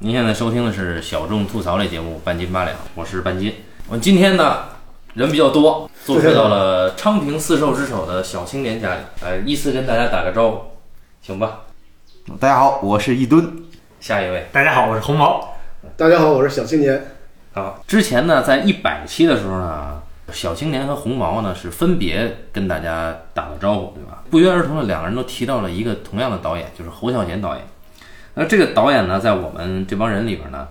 [0.00, 3.52] 您现在收听的是小众吐槽类节目《半斤八两》，我是半斤。
[3.88, 4.66] 我们今天呢
[5.14, 10.60] 人比较多，做客到了昌平四兽之首的小青年家里，呃，依次跟大家打个招呼，
[11.20, 11.62] 行吧？
[12.38, 13.64] 大家好，我是一吨。
[13.98, 15.56] 下一位，大家好，我是红毛。
[15.96, 17.04] 大家好，我是小青年。
[17.52, 20.00] 好，之前呢，在一百期的时候呢，
[20.32, 24.22] 小青年和红毛呢是分别跟大家打了招呼，对吧？
[24.30, 27.64] 不约而同的两个人都提到了一个同样的导演，就是侯孝贤导演。
[28.38, 30.68] 那这个导演呢，在我们这帮人里边呢，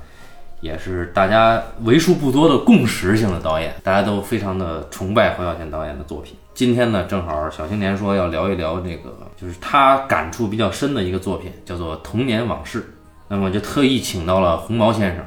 [0.62, 6.38] 也是大家为数不多的共识性的导演，大家都非常的崇拜侯孝贤导演的作品。
[6.54, 12.80] 今天呢，正好小青年说要聊一聊这个，就是他感触比较深的一个作品，叫做《童年往事》。
[13.28, 15.26] 那么就特意请到了红毛先生，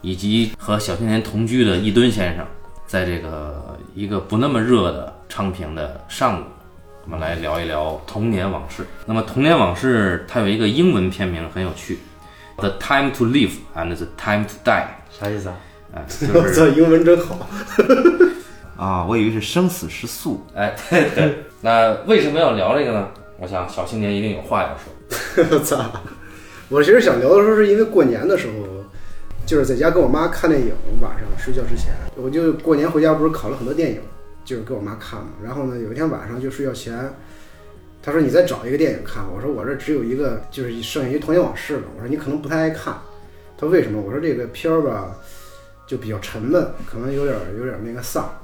[0.00, 2.46] 以及和小青年同居的一吨先生，
[2.86, 6.44] 在这个一个不那么热的昌平的上午。
[7.06, 8.82] 我们来聊一聊《童年往事》。
[9.04, 11.98] 那么，《童年往事》它有一个英文片名很有趣，
[12.60, 14.82] 《The Time to Live and the Time to Die》。
[15.10, 15.56] 啥意思啊？
[15.94, 17.46] 哎， 就是我操，英文真好。
[18.82, 20.42] 啊，我以为是生死时速。
[20.54, 21.44] 哎，对对。
[21.60, 23.08] 那为什么要聊这个呢？
[23.38, 25.44] 我想小青年一定有话要说。
[25.50, 25.84] 我操！
[26.70, 28.54] 我其实想聊的时候，是因为过年的时候，
[29.44, 34.00] 就是在家跟我妈看电影，晚上睡觉之前，我就过年回家不是考了很多电影，
[34.44, 35.30] 就是给我妈看嘛。
[35.42, 37.10] 然后呢，有一天晚上就睡觉前，
[38.02, 39.24] 她说你再找一个电影看。
[39.34, 41.84] 我说我这只有一个，就是剩下一《童年往事》了。
[41.96, 42.94] 我说你可能不太爱看。
[43.56, 44.00] 她说为什么？
[44.00, 45.16] 我说这个片儿吧，
[45.86, 48.42] 就比较沉闷，可能有点有点那个丧。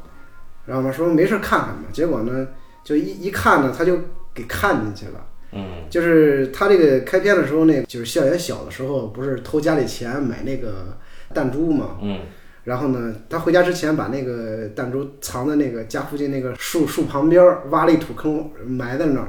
[0.66, 1.84] 然后我妈说没事儿看看吧。
[1.92, 2.48] 结果呢，
[2.84, 3.98] 就一 一看呢，她就
[4.32, 5.26] 给看进去了。
[5.52, 10.96] 嗯，就是他这个开篇的时候，那个就是校园小的时候，不是偷家里钱买那个
[11.34, 11.98] 弹珠嘛？
[12.00, 12.20] 嗯，
[12.64, 19.28] 然后呢，他回家之前把那个弹珠藏在那个家附近那个树树旁边，挖了一土坑埋在那儿。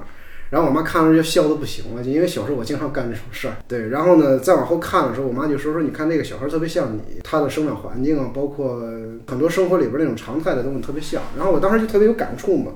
[0.49, 3.55] 然后我妈看着就笑得不行了，就因为小时候我经常干这种事儿。
[3.69, 8.81] 对，然后呢，再往后看的时候，我妈就说说，你看那个小孩特别像你，他的生长环境啊，包括
[9.25, 11.21] 很多生活里边那种常态的东西特别像。
[11.37, 12.73] 然后我当时就特别有感触嘛。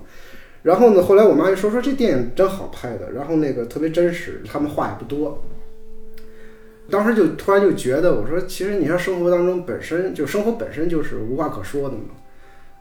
[0.63, 5.43] 然后呢，后来我妈就说说这电影真好拍的，然后那个特别真实，他们话也不多。
[6.89, 12.13] 当时就突然就觉得，我说其实你看生活当中本身就生活本身就是无话可说的嘛，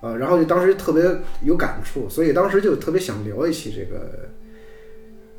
[0.00, 1.02] 呃，然后就当时特别
[1.42, 4.28] 有感触，所以当时就特别想聊一期这个，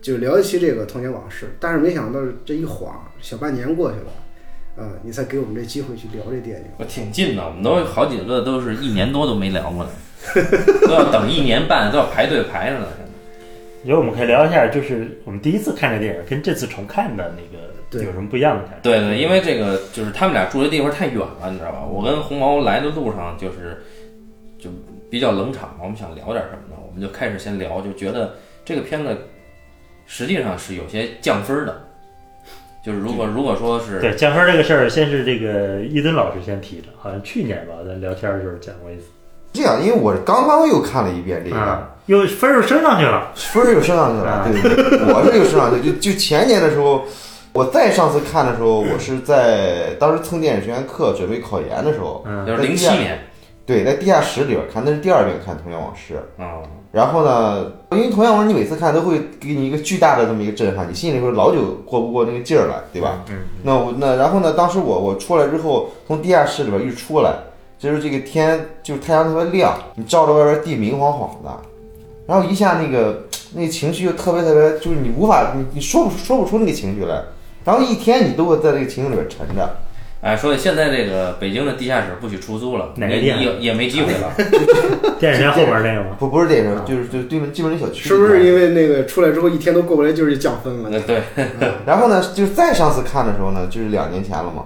[0.02, 1.56] 就聊一期这个童年往事。
[1.60, 4.12] 但是没想到这一晃小半年过去了，
[4.78, 6.66] 呃，你才给我们这机会去聊这电影。
[6.78, 9.92] 我挺近的，我们都好几个都是一年多都没聊过了，
[10.88, 12.88] 都要等一年半，都要排队排着呢。
[12.98, 13.12] 现在
[13.84, 17.65] 以后我们可以聊一下，就是我们第一次看这电影跟这次重看的那个对
[18.04, 18.80] 有什么不一样的感觉？
[18.84, 21.84] 对对，因为这个就是他们俩住的地方太远了，你知道吧？
[21.86, 23.84] 我跟红毛来的路上就是
[24.60, 24.70] 就
[25.10, 26.82] 比较冷场嘛，我们想聊点什么呢？
[26.88, 29.16] 我们就开始先聊，就觉得这个片子
[30.06, 31.82] 实际上是有些降分的。
[32.86, 39.06] 就是如果如果说是对降分这个事儿，先是这个伊敦老师先提的，好像去年吧，咱聊天的时候讲过一次
[39.52, 43.32] 这样，因为我刚刚又看了一遍这个，啊，又分儿又升上去了。
[43.34, 44.30] 分儿又升上去了。
[44.30, 45.92] 啊对对对，我是又升上去。
[45.92, 47.06] 就就前年的时候，
[47.56, 53.18] 我再上次看的时候，我是在当时蹭电影学院课准备考研的时候，嗯就是零七年
[53.66, 56.22] 对，在地下室里边看，那是第二遍看《童年往事》。
[56.44, 56.62] 啊，
[56.92, 63.24] 然后呢，因为《童年往事》你每次看都会给你一个巨大的这么一个震撼，你心里会老久过不过那个劲儿来，对吧？
[63.30, 64.52] 嗯，那我那然后呢？
[64.52, 67.34] 当时我我出来之后，从地下室里边一出来，
[67.80, 71.50] 就是这个天就是太阳特别亮，你照着外边地明晃晃的，
[72.28, 73.24] 然后一下那个
[73.54, 77.20] 那个情绪就特别特别，就是你无法你你说不说不出那个情绪来，
[77.66, 79.78] 然后一天你都会在这个情绪里边沉着。
[80.22, 84.34] 哎，所以现在这个北京的地下室不许出租了，也哪个店也也没机会了。
[85.20, 86.16] 电影院后边那个吗？
[86.18, 90.90] 不不是电影院，就是就是对门对门那小区，是不是因为那个出来之后一天都过不来，就是降分了？
[90.92, 91.22] 嗯，对，
[91.86, 94.66] 然后呢，就是再上次看的时候呢，就是两年前了嘛。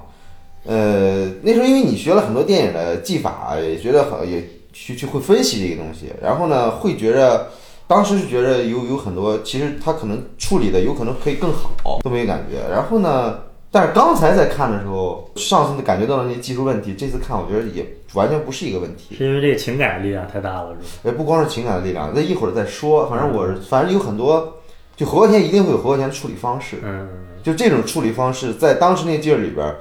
[0.66, 7.50] 呃，那时候因为你学了很多电影的技法，也觉得很也去去会分析这个东西，然后呢，会觉着
[7.90, 12.60] 当时是觉得有有很多，其实他可能处理的有可能可以更好，这么一个感觉。
[12.72, 13.40] 然后呢，
[13.72, 17.84] 但是刚才在看的时候，上次感觉到了那些技术问题，这次看我觉得也
[18.14, 19.16] 完全不是一个问题。
[19.16, 20.82] 是因为这个情感力量太大了，是吧？
[21.06, 23.10] 也不光是情感的力量，那一会儿再说。
[23.10, 24.54] 反正我是，反正有很多，
[24.96, 26.78] 就侯孝贤一定会有侯孝贤的处理方式。
[26.84, 27.10] 嗯，
[27.42, 29.78] 就这种处理方式，在当时那劲儿里边儿，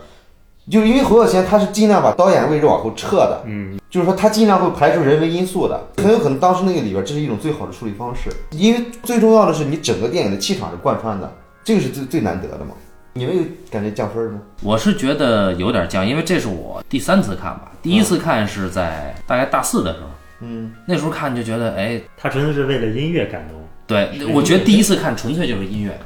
[0.71, 11.33] 就因为侯孝贤他是尽量把导演位置往后撤的，嗯，就是说他尽量会排除人为因素的，很有可能当时那个里边这是一种最好的处理方式，因为最重要的是你整个电影的气场是贯穿的，
[11.65, 12.73] 这个是最最难得的嘛。
[13.15, 14.41] 你们有感觉降分儿吗？
[14.63, 20.07] 我是觉得有点降，因为这是我第三次看吧，第一次看是在大概大四的时候，
[20.43, 23.59] 嗯，那时候看就觉得，哎，他纯粹是为了音乐感动。
[23.89, 25.99] 对，我觉得第一次看纯粹就是音乐，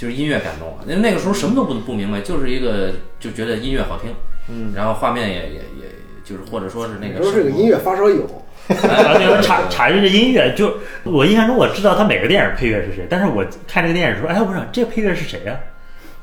[0.00, 0.84] 就是音乐感动了。
[0.86, 4.10] 因为那个时候什么都不不明白，就是一个就觉得音乐好听，
[4.48, 5.86] 嗯，然后画面也也也
[6.24, 8.26] 就是或者说是那个都是个音乐发烧友，
[8.66, 10.72] 然后那个查查这个音乐，就
[11.04, 15.60] 我印象中我知道他每个电影配乐是谁，但是我看这个电影的时候，哎，我不知道这配乐是谁呀、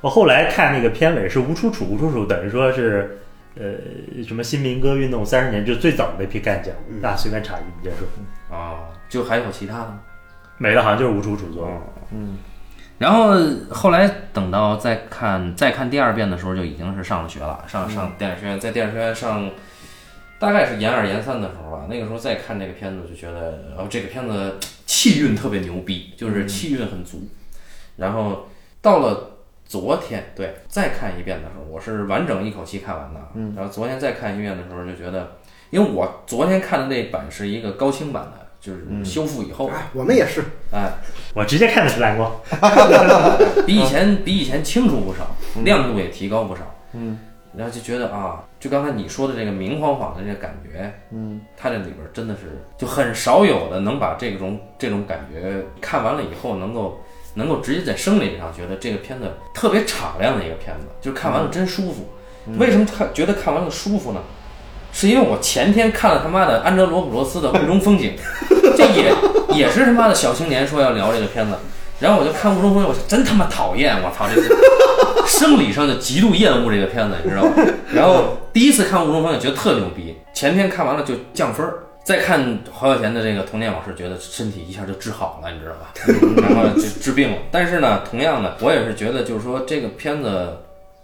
[0.02, 3.20] 我后来看那个片尾是吴楚楚，吴楚楚等于说是
[3.60, 3.66] 呃
[4.26, 8.56] 什么新民歌运动三十年，就最早的那批干将，大家随便查一，你接着说。
[8.58, 10.00] 啊，就还有其他的吗？
[10.58, 11.72] 没了，好像就是吴楚楚做的。
[13.00, 13.36] 然后
[13.70, 19.50] 后来等到再看再看第二遍的时候，就已经是上了学了，上上电影学院，在电影学院上，
[20.40, 21.86] 大概是研二研三的时候吧。
[21.90, 24.58] 那个时候再看这个片子，就觉得哦，这个片子
[24.88, 27.28] 气韵特别牛逼，就是气韵很足。
[27.98, 28.48] 然后
[28.82, 33.20] 到了昨天，对，再看一遍的时候，我是完整一口气看完的。
[33.36, 35.38] 嗯，然后昨天再看一遍的时候，就觉得，
[35.70, 40.44] 因为我昨天看的那版是一个高清版的，就是修复以后，哎，我们也是，
[40.74, 40.92] 哎，
[41.34, 42.30] 我直接看的是蓝光，
[43.66, 45.34] 比以前比以前清楚不少，
[45.64, 46.64] 亮度也提高不少。
[46.92, 47.18] 嗯，
[47.56, 57.00] 然后就觉得啊，就刚才你说的这个明晃晃的这个感觉，嗯，它这里边真的是就很少有的能把这种这种感觉看完了以后能够
[57.36, 62.10] 能够直接在生理上觉得这个片子特别敞亮的一个片子，就是看完了真舒服。
[62.58, 64.22] 为什么看觉得看完了舒服呢？
[65.00, 68.16] 是因为我前天看了他妈的安哲罗普罗斯的《雾中风景》，
[68.76, 69.14] 这也
[69.56, 71.54] 也是他妈的小青年说要聊这个片子，
[72.00, 74.50] 然后我就看《雾中风景》，我真他妈讨厌，我操，这是
[75.38, 77.52] 生理上就极度厌恶这个片子，你知道吗？
[77.94, 85.94] 然后第一次看《雾中风景》觉得特牛逼，前天看完了就降分儿，再看侯孝贤的这个童年往事，觉得身体一下就治好了，你知道吧？
[86.42, 87.38] 然后就治病了。
[87.52, 90.58] 但是呢，同样的，我也是觉得就是说这个片子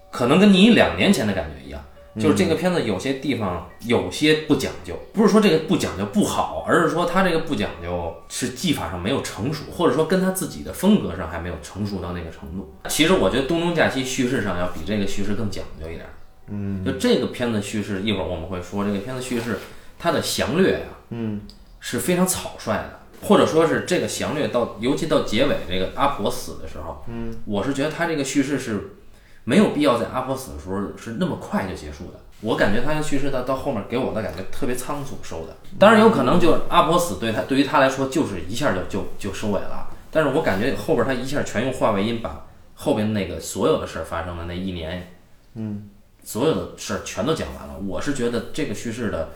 [0.10, 1.80] 可能跟你两年前的感觉一样。
[2.20, 12.76] 就是这个片子有些地方有些不讲究，不是说这个不讲究不好，而是说他这个不讲究是技法上没有成熟，或者说跟他自己的风格上还没有成熟到那个程度。
[12.88, 16.06] 其实我觉得《东东假期》叙事上要比这个叙事更讲究一点。
[16.50, 19.58] 嗯，就这个片子叙事，一会儿我们会说这个片子叙事，
[19.98, 21.42] 它的详略呀、嗯，
[21.80, 28.98] 是非常草率的，或者说是这个详略到，尤其到结尾这个阿婆死的时候，嗯，我是觉得他这个叙事是
[29.44, 32.20] 没有必要在阿婆死的时候是那么快就结束的。
[32.42, 42.46] 我感觉他的叙事到到后面给我的感觉特别仓促收的，当然有可能就阿婆死对他对于他来说就是一下就就就收尾了，但是我感觉后边他一下全用话外音把
[42.76, 45.14] 后边那个所有的事儿发生的那一年，
[45.56, 45.90] 嗯，
[46.24, 47.78] 所有的事儿全都讲完了。
[47.88, 49.30] 我是觉得这个叙事的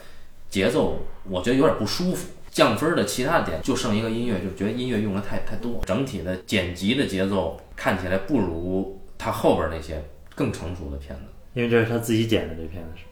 [0.49, 0.99] 节奏，
[1.29, 2.27] 我觉得有点不舒服。
[2.51, 10.03] 降分的其他点就剩一个音乐，就觉得音乐用的太太多，整体的剪辑的节奏看起来不如他后边那些
[10.35, 11.23] 更成熟的片子
[11.53, 13.03] 因为这是他自己剪的这片子是。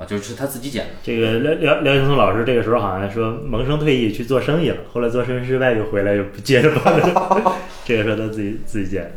[0.00, 0.90] 啊，就是他自己剪的。
[1.02, 7.56] 这个廖廖廖青松老师这个时候好像说萌生退役去做生意了，后来做生意失败又回来又不接着拍了。
[7.84, 9.10] 这个时候他自己自己剪的。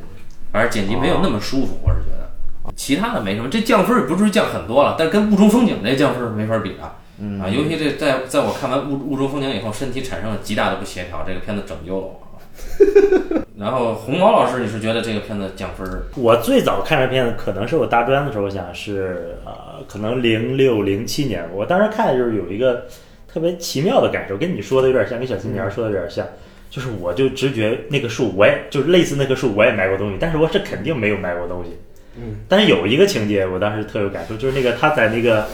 [0.51, 2.31] 反正剪辑没有那么舒服，我是觉得。
[2.75, 6.97] 其他的没什么，这降分儿也不至于降很多了，但跟雾中风景那降分儿没法比啊。
[7.39, 12.27] 啊，尤其这在在我看完雾雾中风景以后，身体产生了极大的不协调，这个片子拯救了我。
[13.57, 16.03] 然后红毛老师，你是觉得这个片子降分儿？
[16.15, 19.53] 我最早看这片子，可能是我大专的时候，我想是呃，
[19.87, 22.85] 可能零六零七年，我当时看就是有一个
[23.31, 26.25] 特别奇妙的感受，跟你说的有点像，跟小青年说的有点像，
[26.69, 31.77] 就是我就直觉那个树，我也就是类似那棵树，我也埋过东西，但是我是肯定没有埋过东西。
[32.17, 35.47] 嗯，但是有一个情节，我当时特有感受，就是那个他在那个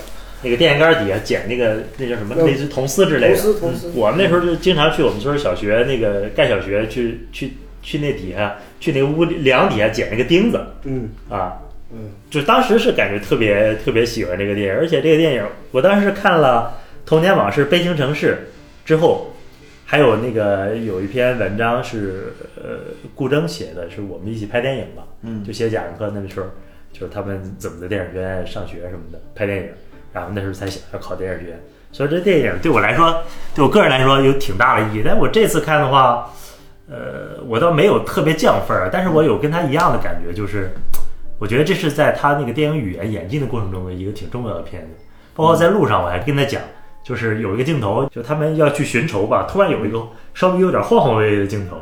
[0.44, 3.42] 那个电线杆底下捡那个那叫什么，嗯类似铜丝之类投的。
[3.42, 11.58] 资投资，我们那时候就经常去我们村小学那个盖小学去去去那底下去那个屋梁底下捡那个钉子嗯啊，
[11.92, 16.78] 嗯，就当时是感觉特别特别喜欢这个电影，而且这个电影我当时是看了
[17.10, 18.38] 《童年往事悲情城市》
[18.88, 19.34] 之后，
[19.86, 22.80] 还有那个有一篇文章是呃
[23.16, 26.46] 顾铮写的，是我们一起拍电影嘛，嗯就写贾樟柯那时候
[26.92, 29.70] 就是他们怎么在电影学院上学什么的拍电影，
[30.18, 31.60] 然后那时候才想要考电影学院，
[31.92, 33.24] 所以这电影对我来说，
[33.56, 35.02] 对我个人来说有挺大的意义。
[35.06, 36.30] 但我这次看的话，
[36.90, 40.72] 呃，我倒没有特别降分儿，但是我有跟他一样的感觉，就是
[41.40, 45.06] 我觉得这是在他那个电影语言演进的过程中的一个挺重要的片子。
[45.36, 46.62] 包括在路上，我还跟他讲，
[47.04, 50.02] 就是有一个镜头，就他们要去寻仇吧，突然有一个
[50.34, 51.78] 稍微有点晃晃悠悠的镜头，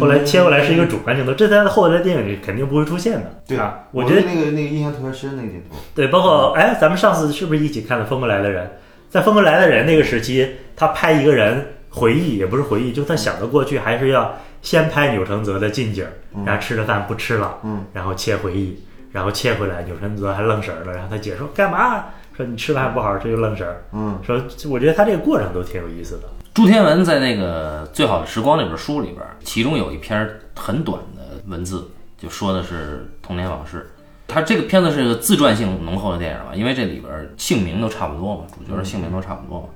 [0.00, 3.40] 后来切过来是一个主观镜头，这在后来的电影里肯定不会出现的。
[3.46, 5.76] 对啊，我我觉得对那个那个印象特别深，那个镜头。
[5.94, 8.66] 对，包括哎，咱们上次是不是一起看了《风过来的人》？
[9.08, 16.04] 在《风过来的人》那个时期，他拍一个人回忆，也不是回忆，就他想的过去，还是要先拍钮承泽的近景，
[16.44, 22.06] 然后吃了饭不吃了，嗯，然后切回忆，然后切回来，钮承泽还愣神儿了，然后他姐说干嘛？
[22.36, 24.38] 说你吃饭不好好吃就愣神儿，嗯，说
[24.68, 26.28] 我觉得他这个过程都挺有意思的。
[26.52, 33.90] 朱天文在那个《最好的时光》那本书里边，其中有一篇很短的文字，就说的是童年往事。
[34.28, 39.68] 他这个片子是个自传性浓厚的电影嘛，因为这里边姓名都差不多嘛，主角的姓名都差不多嘛，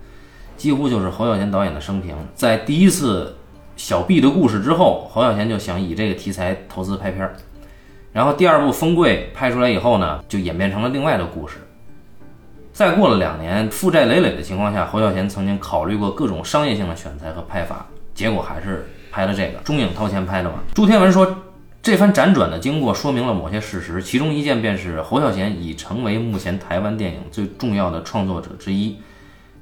[0.57, 2.15] 几乎就是侯孝贤导演的生平。
[2.35, 3.37] 在第一次
[3.77, 7.37] 小 B 的故事之后，侯孝贤就想以这个题材投资拍片儿。
[8.13, 11.59] 然后第二部《风柜》拍出来以后呢，就演变成了另外的故事。
[12.81, 19.59] 再过了两年，负债累累的情况下，侯孝贤曾经考虑过各种商业性的选材和拍法，结果还是拍了这个。
[19.59, 20.61] 中影掏钱拍的嘛。
[20.73, 21.43] 朱天文说，
[21.83, 28.97] 这番辗转的经过说明了某些事实，其中一件便是侯孝贤已成为目前台湾电影最重要的创作者之一。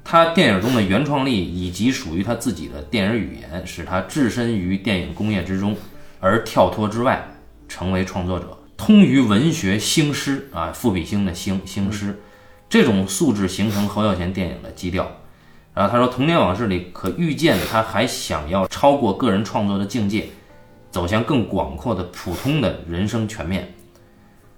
[0.01, 5.75] 他电影中的原创力以及属于他自己的电影语言，使他置身于电影工业之中，
[6.21, 7.27] 而跳脱之外，
[7.67, 8.57] 成为创作者。
[8.77, 12.17] 通于文学兴师啊，赋比兴的兴兴师。
[12.69, 15.11] 这种素质形成侯孝贤电影的基调。
[15.73, 20.29] 然后他说，《童年往事》里可预见他还想要超过个人创作的境界，
[20.91, 23.73] 走向更广阔的普通的人生全面。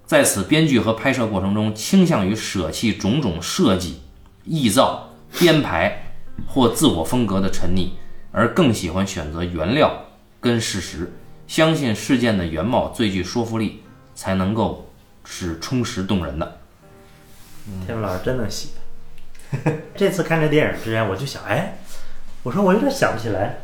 [0.06, 4.01] 在此编剧和拍摄过程中，倾向于舍弃种种设计、
[4.48, 6.13] 臆造、编排
[6.48, 7.89] 或自我风格的沉溺，
[8.32, 9.94] 而更喜欢选择原料
[10.39, 11.13] 跟事实，
[11.48, 13.80] 相信事件的原貌最具说服力，
[14.15, 14.89] 才能够
[15.24, 16.61] 是充实动人的。
[17.86, 18.70] 天文老师真能写。
[19.96, 21.78] 这次看这电影之前，我就想，哎，
[22.44, 23.60] 我说我有点想不起来，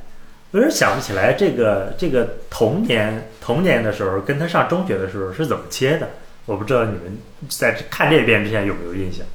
[0.51, 6.09] 我有点想不起来这个这个童年童年的时候跟他上中学的时候是怎么切的。
[6.45, 7.17] 我不知道你们
[7.49, 9.25] 在看这遍之前有没有印象？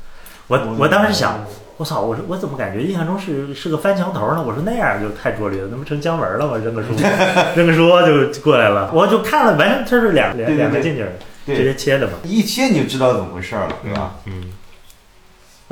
[0.49, 1.45] 我我当时想，
[1.79, 4.43] 我操，我说我怎么感觉印象中是是个翻墙头呢？
[4.43, 6.59] 我说那样就太拙劣了，那不成姜文了吗？
[6.59, 6.89] 扔个书，
[7.57, 7.89] 扔个书
[8.33, 8.91] 就过来了。
[8.93, 11.07] 我就看了，完全它是两两两个近景
[11.47, 12.13] 直接切的嘛。
[12.25, 14.17] 一切你就知道怎么回事了，对吧？
[14.27, 14.53] 嗯。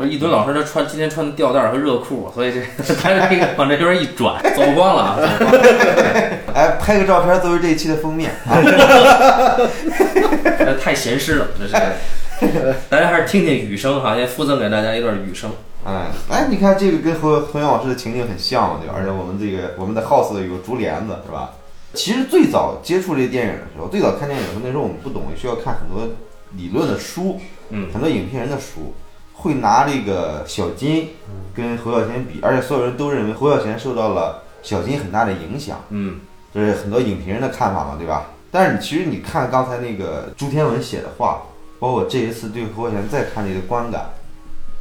[0.01, 2.61] 说一吨老师他穿今天穿的吊带和热裤，所以这
[2.95, 5.19] 他这个往这边一转， 走光了啊！
[6.55, 8.31] 哎，拍个照片作为这一期的封面，
[10.83, 11.75] 太闲适了，这是。
[12.89, 15.51] 大家还是听听雨声哈，先附赠给大家一段雨声。
[15.85, 18.95] 哎，哎，你看这个跟《何何阳老师》的情景很像嘛，对吧？
[18.97, 21.51] 而且我们这个我们的 house 有竹帘子，是吧？
[21.93, 26.09] 其实最早接触这电影的时候，最早看电影的时候，那时候我们不懂，需要看很多
[26.57, 27.39] 理论的书，
[27.69, 28.95] 嗯，很多影评人的书。
[29.41, 31.09] 会拿这个小金
[31.55, 35.81] 跟侯孝贤比，而且所有人都认为侯孝贤受到了小金很大的影响。
[35.89, 36.21] 嗯，
[36.53, 38.27] 这是很多影评人的看法嘛，对吧？
[38.51, 41.43] 但是你其实你看刚才那个朱天文写的话，
[41.79, 44.11] 包括这一次对侯孝贤再看这个观感，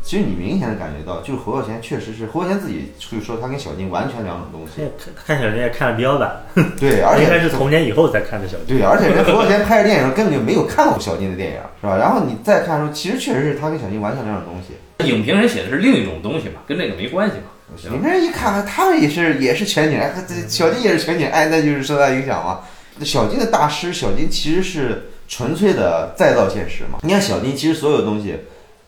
[0.09, 4.81] 其实你明显的感觉到，就是侯孝贤确实是侯孝贤自己会说他跟小金完全两种东西。
[5.15, 6.35] 看看小金也看的比较晚，
[6.79, 8.75] 对，而且 应该是童年以后才看的小金。
[8.75, 11.95] 对，而且人侯孝贤拍的电影根本就没有看过小金的电影，是吧？
[11.95, 14.73] 然后你再看的时候，其实确实是他跟小金完全两种东西。
[15.07, 17.77] 影评人写的是另一种东西嘛，跟那个没关系嘛。
[17.85, 22.61] 影评人一看，他们也是也是全景，哎，这小金也是全景，哎，那就是受他影响嘛。
[23.05, 26.97] 小金的大师，小金其实是纯粹的再造现实嘛。
[27.03, 28.35] 你看小金，其实所有东西，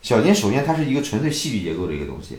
[0.02, 2.38] 小金首先它是一个纯粹戏剧结构的一个东西，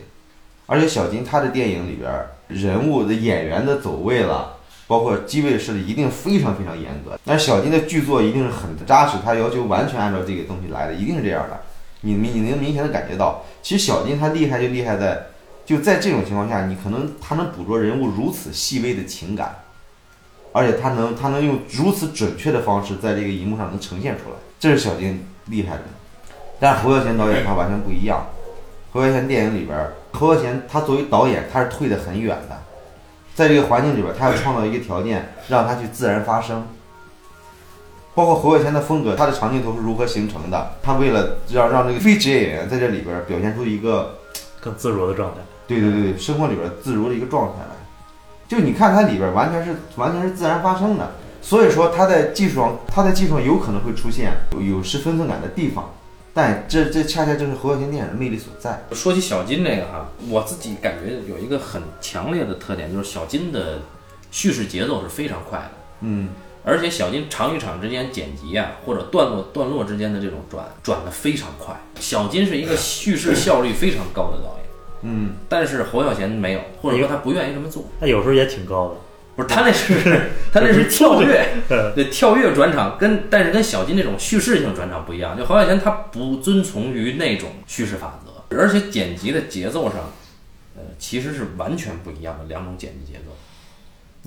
[0.66, 2.12] 而且小金他的电影里边
[2.48, 7.18] 人物的演员的走位了，包括机位设的一定非常非常严格。
[7.24, 11.58] 但是小金的剧作一定是很扎实，他要求完全按照这个东西来的，一定是这样的。
[12.02, 15.28] 你你能明显的感觉到，其实小金他厉害就厉害在，
[15.64, 19.54] 就在这种情况下，你可能他能捕捉人物如此细微的情感，
[20.52, 25.84] 而且他能他能用如此准确的方式在这个荧幕上能呈现出来，这是小金厉害的。
[26.58, 28.26] 但是侯孝贤导演他完全不一样，
[28.92, 29.76] 侯孝贤电影里边，
[30.12, 32.56] 侯孝贤他作为导演他是退得很远的，
[33.34, 36.66] 在这个环境里边，他要创造一个条件让他去自然发生。
[38.14, 40.70] 包括侯孝贤的风格，他的长镜头是如何形成的？
[40.80, 44.18] 他为了让让这个非职业演员在这里边表现出一个
[44.60, 47.74] 更自如的状态，对对对，生活里边自如的一个状态来。
[48.46, 51.10] 就你看它里边完全是完全是自然发生的，
[51.42, 55.90] 所以说他在技术上，他在技术上有可能会出现有有失分寸感的地方，
[56.34, 58.84] 但这这恰恰就是侯孝贤电影的魅力所在。
[58.92, 63.78] 说起小金这个哈，我自己感觉有一个很强烈的特点，就是小金的
[64.30, 65.70] 叙事节奏是非常快的。
[66.00, 66.28] 嗯。
[66.66, 71.78] 而且小金场与场之间剪辑啊，或者段落段落之间的这种转转的非常快。
[72.00, 74.66] 小金是一个叙事效率非常高的导演，
[75.02, 77.84] 嗯，但是侯孝贤没有，或者说他不愿意这么做。
[78.00, 78.94] 他有时候也挺高的，
[79.36, 81.48] 不是他那是 他那是跳跃，
[81.94, 85.36] 对跳跃转场，跟但是跟小金那种叙事性转场不一样。
[85.36, 89.98] 就侯孝贤他不遵从于那种叙事法则，而且剪辑的节奏上，
[90.76, 93.30] 呃，其实是完全不一样的两种剪辑节奏。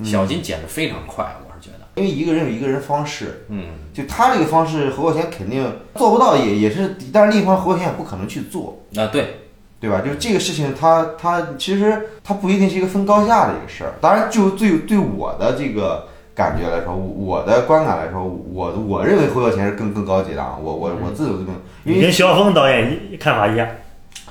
[0.03, 1.87] 小金剪的非常快，我是觉得。
[1.95, 9.46] 因为一个人有一个人方式，嗯，就他这个方式，侯孝贤肯定做不到，也也是，但是另一方侯孝贤也不可能去做啊，对，
[9.79, 10.01] 对吧？
[10.01, 13.93] 就是这个事情，他他其实他不一定是一个分高下的一个事儿。
[14.01, 21.53] 当然，就对对我的这个感觉来说，我的观感来说，我我认为侯孝贤是更更高级的啊，我我我自己有这么，
[21.83, 23.67] 因为你跟徐晓峰导演一看法一样。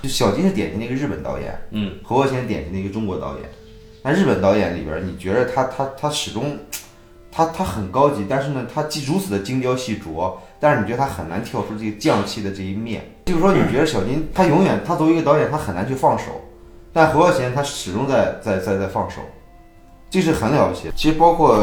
[0.02, 3.48] 就小金是典型的一个日本导演，嗯，侯孝贤典型的一个中国导演。
[4.02, 6.58] 那日本导演里边，你觉得他他他始终，
[7.36, 13.04] 他他很高级，但是呢，他既如此的精雕细琢，但是你觉得他很难跳出这个匠气的这一面。
[13.26, 16.40] 就是说，你觉得小金他永远他作为一个导演，他很难去放手，
[16.94, 19.20] 但侯孝贤他始终在在在在放手，
[20.08, 20.90] 这是很了不起。
[20.96, 21.62] 其实包括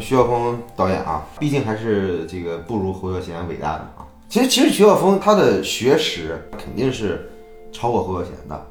[0.00, 4.02] 徐晓峰导演啊，毕竟还是这个不如侯孝贤伟大的啊。
[4.28, 7.30] 其实其实徐晓峰他的学识肯定是
[7.70, 8.66] 超过侯孝贤的。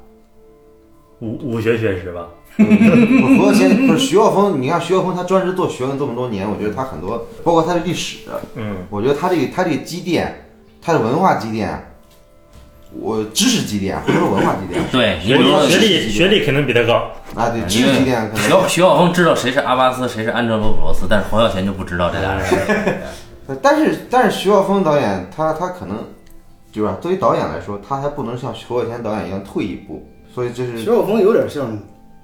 [1.20, 2.28] 武武学学识吧，
[2.58, 8.18] 嗯侯孝贤不是徐晓峰，你看徐晓峰他专职做学问这么多年，我觉得他很多，包括他的历史，
[8.54, 10.46] 嗯，我觉得他这个他这个积淀，
[10.80, 11.94] 他的文化积淀，
[13.00, 17.10] 我知识积淀，不是文化积淀对，你学历学历肯定比他高。
[17.34, 18.68] 啊，对，知识积淀可徐能。
[18.68, 23.00] 徐晓峰知道谁是阿巴斯，谁是安哲罗普罗斯，但是侯孝贤就不知道这俩人。
[23.62, 25.96] 但是但是徐晓峰导演他他可能，
[26.70, 26.98] 对吧？
[27.00, 31.78] 作为导演来说，他还不能像侯孝贤导演一样退一步，所以这是徐晓峰有点像，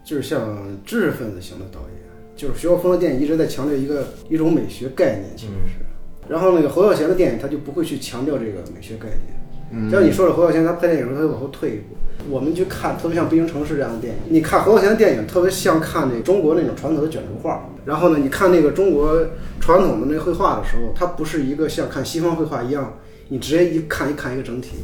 [0.08, 2.00] 就是像知识分子型的导演，
[2.34, 5.84] 就是徐浩峰的电影一直在强调一个一种美学概念，其实是。
[6.32, 9.38] 然后那个侯孝贤的电影，他就不会去强调这个美学概念。
[9.70, 11.94] 嗯像你说的侯孝贤，他拍电影的时候，他就往后退一步。
[12.30, 17.68] 我们去看，特别像《北京城市》这样的电影，你看侯孝贤的电影，特别像看那中国那种传统的卷轴画。
[17.84, 19.14] 然后呢，你看那个中国
[19.60, 22.96] 传统的那绘画的时候，它不是一个像看西方绘画一样，
[23.28, 24.78] 你直接一看一看一个整体。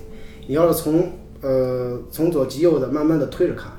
[0.46, 3.72] 你要是从呃从左及右的慢慢的推着看，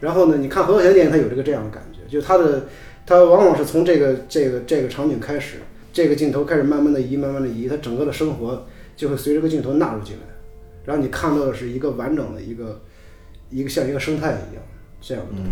[0.00, 2.66] 然后呢，你看侯孝贤电影，他有这个这样的感觉，就他的
[3.06, 5.58] 他往往是从这个这个这个场景开始，
[5.92, 10.22] 这个镜头开始慢慢的移，慢慢的移，他整个的生活就会随这个镜头纳入进来，
[10.84, 12.80] 然后你看到的是一个完整的一个
[13.50, 14.62] 一个像一个生态一样
[15.00, 15.50] 这样的东西。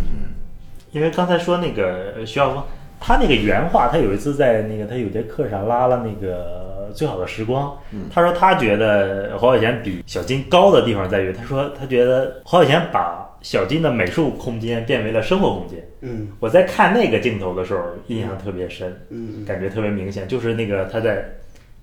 [0.93, 2.63] 因为刚才说那个徐晓峰，
[3.01, 7.77] 他那个原话，他有一次在那个他有节课上拉了那个最好的时光，
[8.13, 15.87] 他说他觉得侯孝贤比小金高的地方在于，他说他觉得侯孝贤把小金的美术空间变为了生活空间。
[16.01, 16.29] 嗯。
[16.41, 19.45] 我在看那个镜头的时候，印象特别深，嗯。
[19.45, 21.23] 感觉特别明显，就是那个他在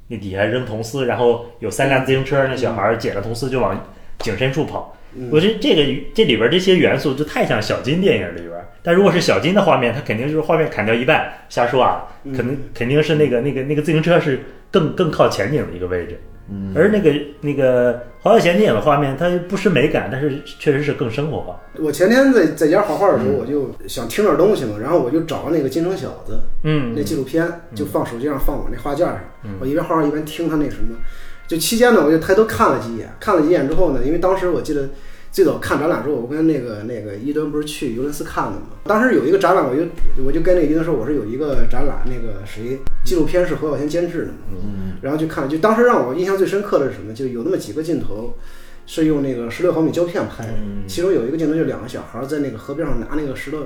[0.07, 3.79] 那底下扔铜丝，然后有三辆自行车，那小孩儿捡了铜丝就往
[4.19, 4.97] 井深处跑。
[5.15, 5.29] 嗯。
[5.31, 12.33] 我觉得这个这里边这些元素就太像小金电影里边儿，但如果是小金的画面，它肯定就是画面砍掉一半，瞎说啊，嗯。
[12.35, 14.39] 可能肯定是那个那个那个自行车是
[14.71, 16.19] 更更靠前景的一个位置，
[16.51, 21.59] 嗯而那个那个黄晓贤电影的画面，它不失美感，但是确实是更生活化。
[21.79, 26.33] 我前天在在家画画的时候，我就想听点东西嘛，然后我就找那个《京城小子》
[26.63, 29.21] 嗯那纪录片，就放手机上放我那画架上，
[29.59, 30.95] 我一边画画一边听他那什么。
[31.47, 34.89] 就期间呢，我就抬头看了几眼，看了几眼之后呢，因为当时我记得
[35.31, 38.67] 最早看展览的时候，我跟那个那个伊敦不是去尤伦斯看的嘛。
[38.83, 39.83] 当时有一个展览，我就
[40.25, 47.13] 我就跟那个伊敦说，我说有一个展览，那个谁纪录片是何小贤监制的嘛，嗯然后就看，就当时让我印象最深刻的是什么？
[47.13, 48.37] 就有那么几个镜头。
[48.87, 53.59] 是用那个十六毫米胶片拍的，嗯其中有一个镜头，就两个小孩在那个河边上拿那个石头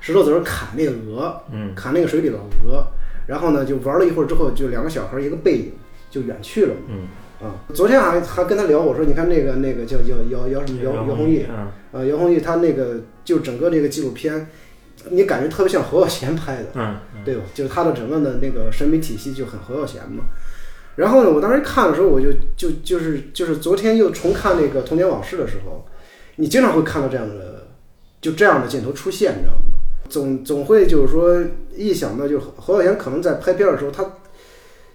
[0.00, 2.84] 石头子儿砍那个鹅，嗯砍那个水里的鹅，
[3.28, 5.72] 然后呢就玩了一会儿之后，就两个小孩一个背影
[6.10, 6.80] 就远去了嘛。
[6.88, 7.06] 嗯
[7.40, 14.48] 啊，昨天还还跟他聊，我说你看那个那个叫叫姚姚什么姚姚宏毅，嗯呃姚宏毅他那个就整个这个纪录片，
[15.10, 17.42] 你感觉特别像侯孝贤拍的，嗯对吧？
[17.52, 20.24] 就是他的整个的那个审美体系就很侯孝贤嘛。
[20.96, 25.86] 然后呢，我当时看的时候，我就就就是就是昨天又重看那个《童年往事》的时候，
[26.36, 27.68] 你经常会看到这样的
[28.22, 29.58] 就这样的镜头出现，你知道吗？
[30.08, 31.38] 总总会就是说
[31.74, 34.02] 一想到就侯孝贤可能在拍片的时候，他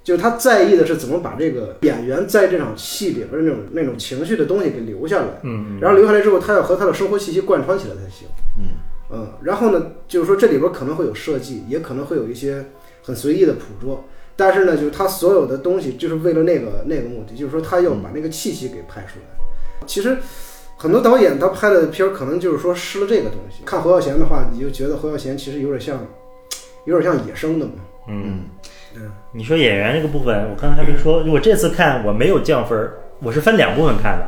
[0.03, 8.27] 就是他在意的是怎么把这个演员在这场戏里边的那种那种情绪的东西给留下来，嗯然后留下来之后，他要和他的生活气息贯穿起来才行。
[8.57, 8.65] 嗯
[9.13, 12.65] 嗯，然后呢，就是说这里边可能会有设计，也可能会有一些
[13.03, 19.85] 很随意的捕捉，但是呢，就是他所有的东西就是为了那个那个目的，就是说他要把那个气息给拍出来。
[19.85, 20.17] 其实
[20.77, 23.63] 很多导演他拍的片儿可能就是说失了这个东西。
[23.65, 26.07] 看侯孝贤的话，你就觉得侯孝贤其实有点像，
[26.85, 27.73] 有点像野生的嘛。
[28.07, 28.23] 嗯。
[28.25, 28.39] 嗯
[29.31, 34.25] 你说演员这个部分，我刚才还没说，我这次看我没有降分儿，我是分两部分看的，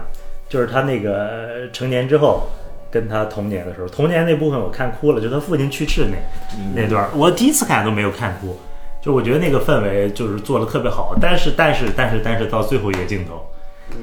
[0.47, 2.47] 就是他那个呃成年之后，
[2.89, 8.58] 跟他童年的时候，童年那部分我看哭了，就他父亲去世那那段儿，我第一次看都没有看哭，
[9.02, 13.45] 就我觉得那个氛围就是做的特别好，但是但是但是但是到最后一个镜头，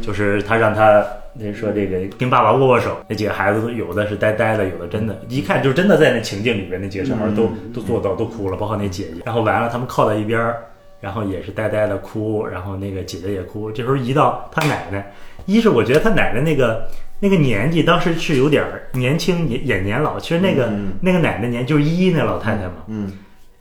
[0.02, 9.22] 就是他让他那说这个跟爸爸握握手，那几个孩子都有的是呆呆的，有的真的，一看就是真的在那情境里边，那几个小孩都、都做到都哭了，包括那姐姐。
[9.24, 10.62] 然后完了，他们靠在一边儿，
[11.00, 13.70] 然后也是呆呆的哭，然后那个姐姐也哭。
[13.70, 15.12] 这时候移到他奶奶，
[15.46, 16.88] 一是我觉得他奶奶那个
[17.20, 20.92] 那个年纪当时是有点儿年轻演演年老，其实那个、嗯。
[21.00, 23.12] 那个奶奶年就是依依那老太太嘛，嗯。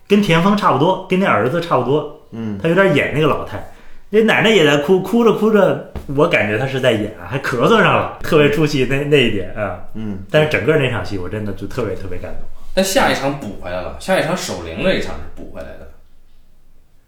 [0.07, 3.63] 跟田丰差不多，跟那儿子差不多，嗯，他有点演那个老太。
[4.11, 9.81] 那奶奶也在哭，哭着哭着，我感觉她是在演，还咳嗽上了，特别出戏那那一点啊。
[9.93, 12.41] 嗯，但是整个那场戏我真的就特别特别感动。
[12.73, 15.89] 但下一场补回来了，下一场守灵这一场是补回来的。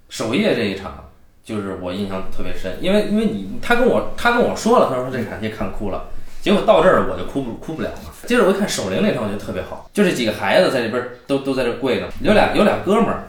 [0.09, 1.09] 守夜这一场
[1.43, 6.05] 就是我印象特别深，因为因为你他跟我他跟我说了，他说这场戏看哭了，
[6.41, 8.11] 结果到这儿我就哭不哭不了嘛。
[8.27, 13.23] 接着我一看守灵那场，我觉得特别好，就这几个孩子在这边都都在这跪着，有俩有俩哥们儿，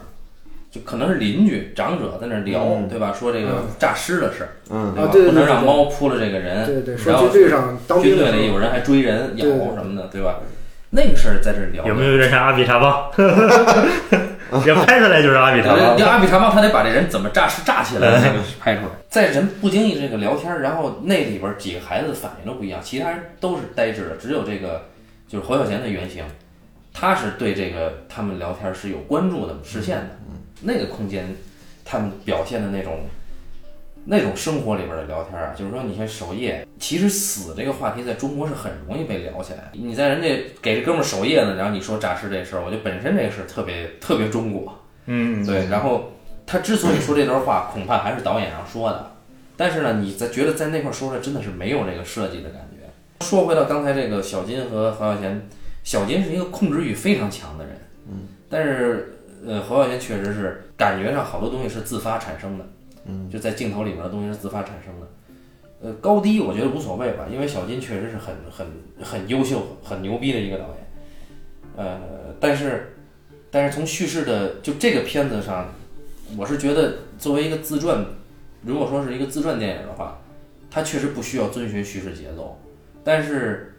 [0.72, 3.12] 就可能是邻居长者在那儿聊，嗯对吧？
[3.12, 5.10] 说这个诈尸的事，嗯对吧？
[5.10, 9.44] 啊对对不能让猫扑了这个人，对对，然后说军队上当军队里有人还追人咬
[9.76, 10.36] 什么的，对吧？
[10.94, 13.10] 那个事儿在这儿聊，有没有点像阿比查邦？
[14.66, 16.06] 也拍出来就是阿比查邦要，。
[16.06, 18.88] 阿比查邦他得把这人怎么诈尸诈起来，那个拍出来。
[19.08, 24.86] 在人不经意这个聊天，然后那里边几个孩子的反应都不一样，其他人都是呆滞的，只有这个
[25.28, 26.24] 就是侯孝贤的原型，
[26.92, 30.10] 他是对这个他们聊天是有关注的、视线的。
[30.60, 31.34] 那个空间，
[31.84, 33.00] 他们表现的那种
[34.04, 39.70] 那种生活里边的聊天啊，就是说，你像守夜，其实死这个话题在中国是很容易被聊起来。
[39.72, 40.28] 你在人家
[40.60, 44.78] 给这哥们儿守夜呢，然后你说诈尸这事儿，我觉得本身这个事儿特别特别中国。
[45.06, 46.12] 嗯，对，然后
[46.46, 49.12] 他之所以说这段话，恐怕还是导演上说的。
[49.56, 53.24] 但是呢，你在觉得在那块儿说的真的是没有这个设计的感觉。
[53.24, 55.48] 说回到刚才这个小金和黄小贤，
[55.84, 57.76] 小金是一个控制欲非常强的人，
[58.08, 62.64] 嗯，但是呃，侯孝贤确实是感觉上好多东西是自发产生的，
[63.06, 65.08] 嗯，就在镜头里面的东西是自发产生的。
[65.82, 68.66] 呃，高低我觉得无所谓吧，因为小金确实是很很
[69.02, 70.76] 很优秀、很牛逼的一个导演。
[71.76, 72.00] 呃，
[72.38, 72.94] 但是
[73.50, 75.66] 但是从叙事的就这个片子上，
[76.36, 78.04] 我是觉得作为一个自传，
[78.64, 80.20] 如果说是一个自传电影的话，
[80.70, 82.56] 它确实不需要遵循叙事节奏。
[83.02, 83.74] 但是，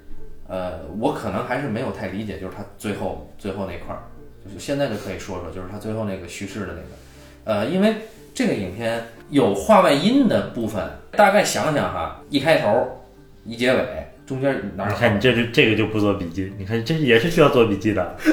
[0.48, 4.04] 呃，我可能还是没有太理解，就是他最后最后那块儿，
[4.46, 7.96] 就是现在就可以说说，就是他最后那个叙事的那个，呃，因为
[8.34, 13.04] 这个影片有画外音的部分，大概想想哈，一开头，
[13.46, 13.80] 一结尾，
[14.26, 18.16] 中间哪儿你看你这就这个就不做笔记，你看这也是需要做笔记的。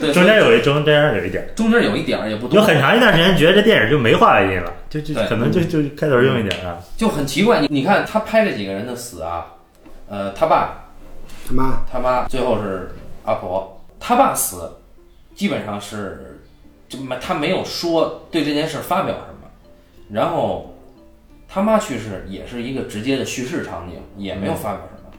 [0.00, 6.78] 对中间有一中中间有一点，中间有一点儿也不多，有很长一段时间觉得这电影就没画外音了，就就可能就就开头用一点啊。
[6.96, 7.60] 就很奇怪。
[7.60, 9.46] 你你看他拍这几个人的死啊，
[10.08, 10.90] 呃，他爸、
[11.46, 12.90] 他妈他妈，最后是
[13.24, 13.76] 阿婆。
[14.02, 14.68] 他爸死，
[15.40, 16.38] 基本上是
[16.86, 19.48] 就没他没有说对这件事发表什么，
[20.10, 20.76] 然后
[21.48, 25.10] 他妈去世也是一个直接的叙事场景，也没有发表什么。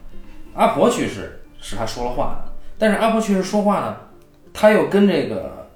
[0.54, 3.96] 阿婆去世是他说了话的，但是阿婆去世说话呢，
[4.54, 5.68] 他又跟这个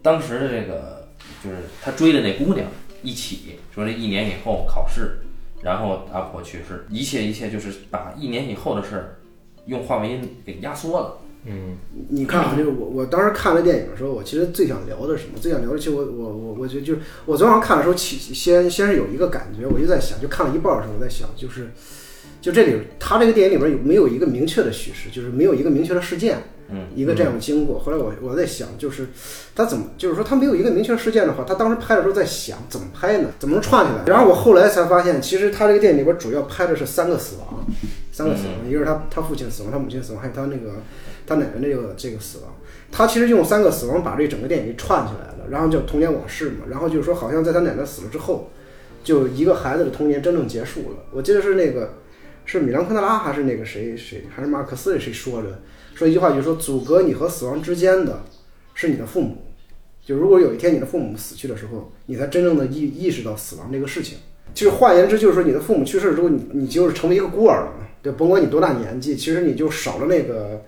[0.00, 1.06] 当时的这个
[1.44, 2.66] 就是他追的那姑娘
[3.02, 5.20] 一起说这一年以后考试，
[5.60, 9.20] 然后阿婆去世，一切一切就是把一年以后的事儿
[9.66, 11.18] 用话音给压缩了。
[11.46, 11.76] 嗯，
[12.10, 15.38] 你看啊，就是我我当时看了电影的时候，我其实最想聊的是什么？
[15.40, 21.70] 最想聊的，其实我我我我觉得就是我昨晚上看的时候，其先先是有一个感觉，我就在想，就看了一半的时候，我在想，就是
[22.42, 27.78] 就这里他这个电影里边有没有一个明确的叙事，就是没有一个明确的事件，嗯，一个这样的经过。
[27.78, 29.08] 后来我我在想，就是
[29.54, 33.30] 他怎么，就是说他没有一个明确的事件的话，他当时拍的时候在想怎么拍呢？
[33.38, 34.04] 怎么能串起来？
[34.06, 37.66] 然后我后来才发现，其实他这个电影里边主要拍的是三个死亡，
[38.12, 40.74] 三个死亡，一个是他他父亲死亡，他母亲死亡，还有他那个
[41.30, 42.52] 他奶奶这个这个死亡。
[42.90, 48.50] 他其实用三个死亡把这整个电影串起来了，然后叫童年往事嘛，然后就是说好像在他奶奶死了之后，
[49.04, 51.04] 就一个孩子的童年真正结束了。
[51.12, 51.94] 我记得是那个
[52.44, 55.60] 是米兰昆德拉还是那个谁谁还是马克思谁说的，
[55.94, 58.24] 说一句话就是说阻隔你和死亡之间的
[58.74, 59.36] 是你的父母，
[60.04, 64.18] 就如果有一天你的父母死去的时候，你才真正的意意识到死亡这个事情。
[64.52, 70.64] 就是换言之，就是说你的父母去世之后，你你就是成为一个孤儿了嘛，对，甭管你多大年纪，其实你就少了那个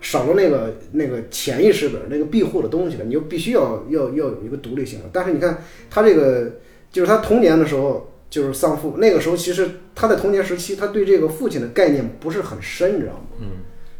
[0.00, 5.06] 少了那个那个潜意识的那个庇护的东西了，你就必须要要要有一个独立性了。
[5.12, 6.52] 但是你看他这个，
[6.92, 13.20] 就是他童年的时候就是丧父，那个时候其实他在童年时期，他对这个父亲的概念不是很深，你知道吗？
[13.40, 13.48] 嗯，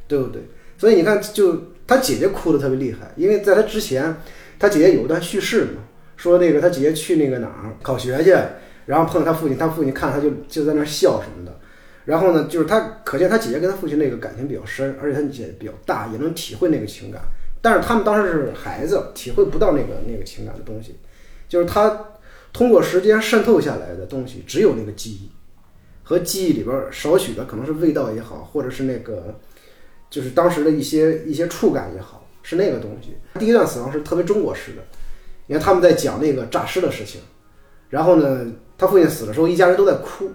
[0.06, 0.42] 对不对？
[0.78, 4.16] 所以你看，就他姐姐哭的特别厉害，因为在他之前，
[4.58, 5.82] 他姐姐有一段叙事嘛，
[6.16, 8.34] 说那个他姐姐去那个哪儿考学去，
[8.84, 11.58] 然后碰到他父亲，他父亲看他就就在那儿笑什么的。
[12.06, 17.20] 然后呢，就是他可见他姐姐跟他父亲那个感情比较深，而且他姐比较大，也能体会那个情感。
[17.60, 20.94] 但是他们当时是孩子，体会不到那个那个情感的东西，
[21.48, 22.06] 就是他
[22.52, 25.30] 通过时间渗透下来的东西，只有那个记忆，
[26.04, 29.34] 和记忆里边少许的可能是味道也好，或者是那个
[30.08, 33.16] 就是当时的一些一些触感也好，是那个东西。
[33.40, 34.82] 第一段死亡是特别中国式的，
[35.48, 37.20] 你看他们在讲那个诈尸的事情，
[37.90, 38.46] 然后呢，
[38.78, 40.30] 他父亲死的时候，一家人都在哭，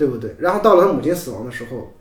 [0.00, 0.34] 对不对？
[0.38, 1.92] 然后到了他母亲死亡的时候，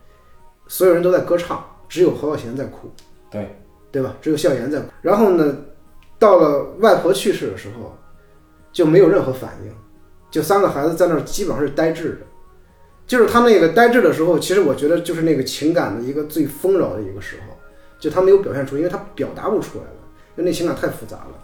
[0.67, 2.89] 所有人都在歌唱，只有侯孝贤在哭，
[3.29, 3.59] 对
[3.91, 4.15] 对吧？
[4.21, 4.87] 只有笑颜在哭。
[5.01, 5.53] 然后呢，
[6.17, 7.93] 到了外婆去世的时候，
[8.71, 9.71] 就没有任何反应，
[10.31, 12.19] 就三个孩子在那儿基本上是呆滞的。
[13.05, 17.57] 就是他那个呆滞的时候，其实我觉得就是那个情感的一个最丰饶的一个时候，
[17.99, 19.99] 就他没有表现出，因为他表达不出来了，
[20.37, 21.43] 就那情感太复杂了。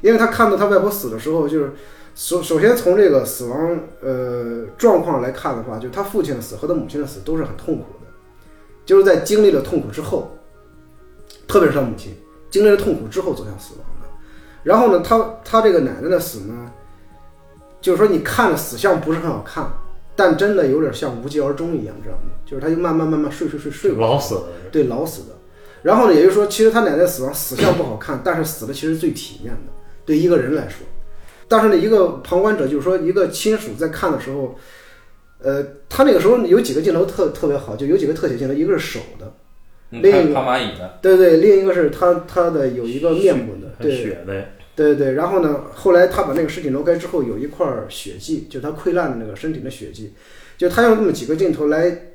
[0.00, 1.72] 因为他看到他外婆死的时候，就是
[2.18, 8.10] 首首先从这个死亡呃状况来看的话，就是他父亲的死和他母亲的死都是很痛苦的，
[8.84, 10.36] 就是在经历了痛苦之后，
[11.46, 12.12] 特别是他母亲
[12.50, 14.08] 经历了痛苦之后走向死亡的。
[14.64, 16.72] 然后呢，他他这个奶奶的死呢，
[17.80, 19.70] 就是说你看着死相不是很好看，
[20.16, 22.32] 但真的有点像无疾而终一样，知道吗？
[22.44, 25.28] 就是他就慢慢慢慢睡睡睡睡过老死了，对，老死的。
[25.82, 29.72] 然后呢，也就是说，其实他奶奶死亡死相不好看，但是死的其实最体面的，
[30.04, 30.84] 对一个人来说。
[31.48, 34.58] 但是呢，一个旁观者就是说，一个亲属在看的时候，
[35.40, 39.32] 呃，他那个时候有几个镜头特特别好，就有几个特写镜头，一个是手的，
[39.90, 44.44] 嗯另一个看看蚂蚁的，对对，另一个是他他的有一个面部的，对血的，
[44.76, 50.12] 对对，然后呢，后来他把那个尸体挪开之后，有一块血迹，就他溃烂的那个身体的血迹，
[50.56, 52.10] 就他用那么几个镜头来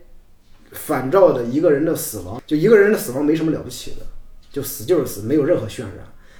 [0.72, 4.06] 反照的一个人的死亡，就一个人的死亡没什么了不起的，
[4.52, 5.92] 就死就是死，没有任何渲染。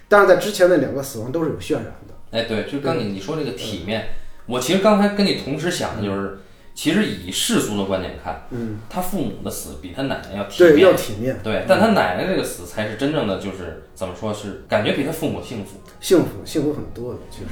[0.08, 4.08] 但是在之前那两个死亡都是有渲染的，哎，对，就刚你你说这个体面，
[4.48, 6.40] 我其实刚才跟你同时想的就是，
[6.74, 17.46] 其实以世俗的观点看，嗯，他父母的死比他奶奶要体面对，要，体面，对，但他奶奶这个死才是真正的，就是怎么说是感觉比他父母幸福，幸福幸福很多的，其实。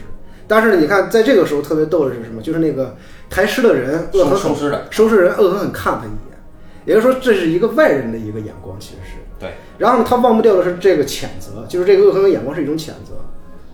[0.47, 2.41] 但是呢，你看，在这个时候特别逗的是什么？
[2.41, 2.97] 就是那个
[3.29, 6.37] 抬尸的人恶狠狠，收尸的，收尸人恶狠狠看他一眼，
[6.85, 9.17] 也就是说，这是一个外人的一个眼光，其实是。
[9.39, 9.51] 对。
[9.77, 13.23] 然后呢，他忘不掉的是这个谴责，就是这个恶狠狠眼光是一种谴责，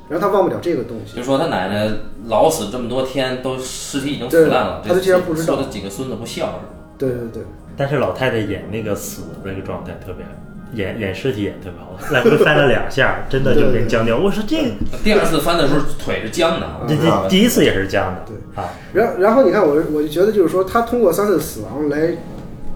[0.10, 1.16] 然后他忘不了这个东西。
[1.18, 1.92] 就说他奶奶
[2.28, 5.56] 老死这么多天，都尸体已经腐烂了，他就竟然不知道。
[5.56, 6.60] 说他几个孙子不孝顺吗？
[6.98, 7.44] 对对对，
[7.76, 10.26] 但是老太太演那个死的那个状态特别，
[10.74, 14.18] 演演尸体演特别好，来回翻了两下，真的就跟僵掉。
[14.18, 14.72] 我说这个
[15.04, 18.36] 第二次翻的时候腿是僵的，这这第一次也是僵的，对。
[18.62, 22.16] 啊，然然后你看我我就觉得就是说，他通过三次死亡来，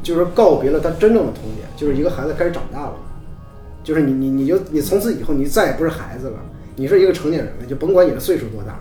[0.04, 2.94] 就是说告别了他真正的童年，就是一个孩子开始长大了，
[3.84, 6.38] 就是你你你就你从此以后你再也不是孩子了，
[6.76, 8.74] 你是一个成年人了，就甭管你的岁数多大，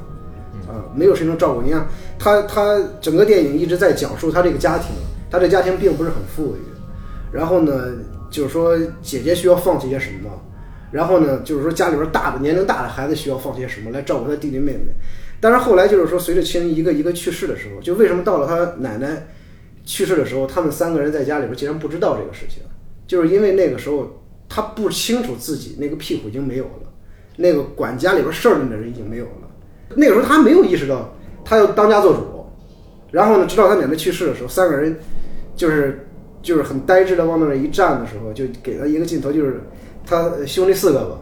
[0.72, 1.68] 啊，没有谁能照顾你。
[1.68, 1.87] 你看
[2.18, 4.90] 他他整个电影一直在讲述他这个家庭，
[5.31, 6.61] 他这家庭并不是很富裕，
[7.33, 7.92] 然后呢，
[8.31, 10.31] 就是说姐姐需要放弃些什么，
[10.90, 14.87] 然后呢，就是说家里边大的年龄大的孩子需要放弃些什么来照顾他弟弟妹妹。
[15.42, 19.26] 但是后来就是说，随着亲人一个一个去世的时候，就为什么到了他奶奶
[19.85, 22.62] 去世的时候，他们三个人在家里边竟然不知道这个事情，
[23.07, 26.89] 就是因为那个时候他不清楚自己那个屁股已经没有了，
[27.37, 29.31] 那个管家里边事儿的那人已经没有了。
[29.95, 31.12] 那个时候他没有意识到
[31.45, 32.47] 他要当家做主，
[33.11, 34.97] 然后呢，直到他奶奶去世的时候，三个人
[35.57, 36.07] 就是
[36.43, 39.61] 就是很呆滞的往那儿一站的时候，就给他一个镜头，就是
[40.07, 41.19] 他兄弟四个吧，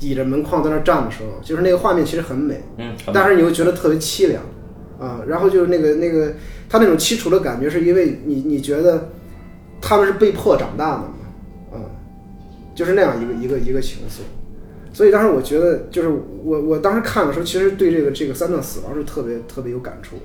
[0.00, 4.42] 倚着门框在那儿站的时候，就是那个画面其实很美，嗯，但是你会觉得特别凄凉
[4.98, 5.20] 啊。
[5.26, 6.32] 然后就是那个那个
[6.70, 9.10] 他那种凄楚的感觉，是因为你你觉得
[9.80, 11.14] 他们是被迫长大的嘛，
[11.74, 11.80] 嗯，
[12.74, 14.22] 就是那样一个一个一个情愫。
[14.92, 20.22] 所以当时我觉得，就是我我当时看的时候，其实对这个这个三段死亡是特别特别有感触的。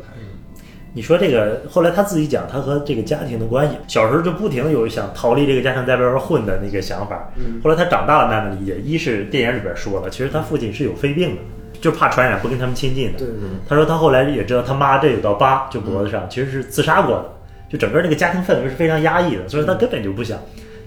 [0.93, 7.31] 你说这个，后来他自己讲他和这个家庭的关系，小时候就不停地有想逃离这个家庭，在外边混的那个想法。
[7.63, 11.41] 后来他长大了，慢慢理解，一是电影里边说了，其实他父亲是有肺病的，
[11.79, 13.19] 就怕传染，不跟他们亲近的。
[13.19, 17.29] 对对对，他说他后来也知道他妈这有道疤，就脖子上其实是自杀过的，
[17.69, 20.39] 就整个那个家庭氛围是非常压抑的，所以他根本就不想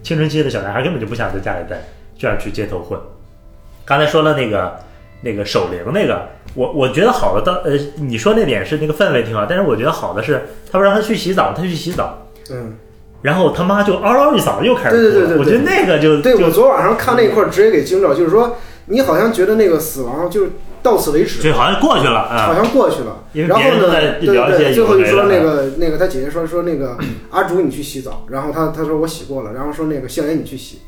[0.02, 1.80] 青春期的小男孩根本就不想在家里待，
[2.16, 2.98] 就想去街头混。
[3.90, 4.76] 刚才说了那个
[5.22, 12.74] 那个守灵那个，我我觉得好的到呃，你说那点是那个氛围挺好，但是我觉得好的是他不让他去洗澡，他去洗澡，嗯，
[13.22, 15.02] 然后他妈就嗷嗷一嗓子又开始哭了。
[15.02, 20.52] 对对对对我觉得那个就对就我昨晚上看那一块儿直接给惊着，就是说你好像觉得那个死亡就是
[20.84, 22.46] 到此为止，对好像过去了啊。
[22.46, 23.24] 好像过去了。
[23.32, 26.96] 然后呢，对对，最后就说那个那个他姐姐说说那个
[27.30, 30.78] 阿竹你去洗澡，然后他他说我洗过了，然后说那个笑颜你去洗，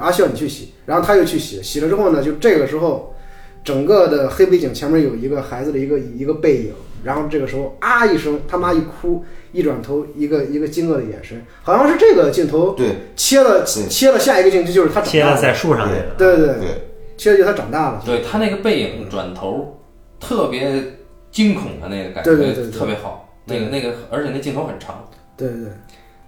[0.00, 3.14] 阿笑你去洗，然后他又去洗，洗了之后呢，就这个时候
[3.62, 12.86] 整个的黑背景前面有一个孩子的一个一个背影，然后这个时候啊一声，他妈一哭，一转头一个一个惊愕的眼神，好像是这个镜头对。
[13.16, 19.80] 切了对切了下一个镜头就是他长大了，切了在树上那个，对对对，对，切了就他长大了，对他那个背影转头，
[20.20, 20.82] 特别
[21.30, 23.20] 惊恐的那个感觉，对对对对特别好。
[23.46, 25.58] 那个那个，而且那镜头很长，对对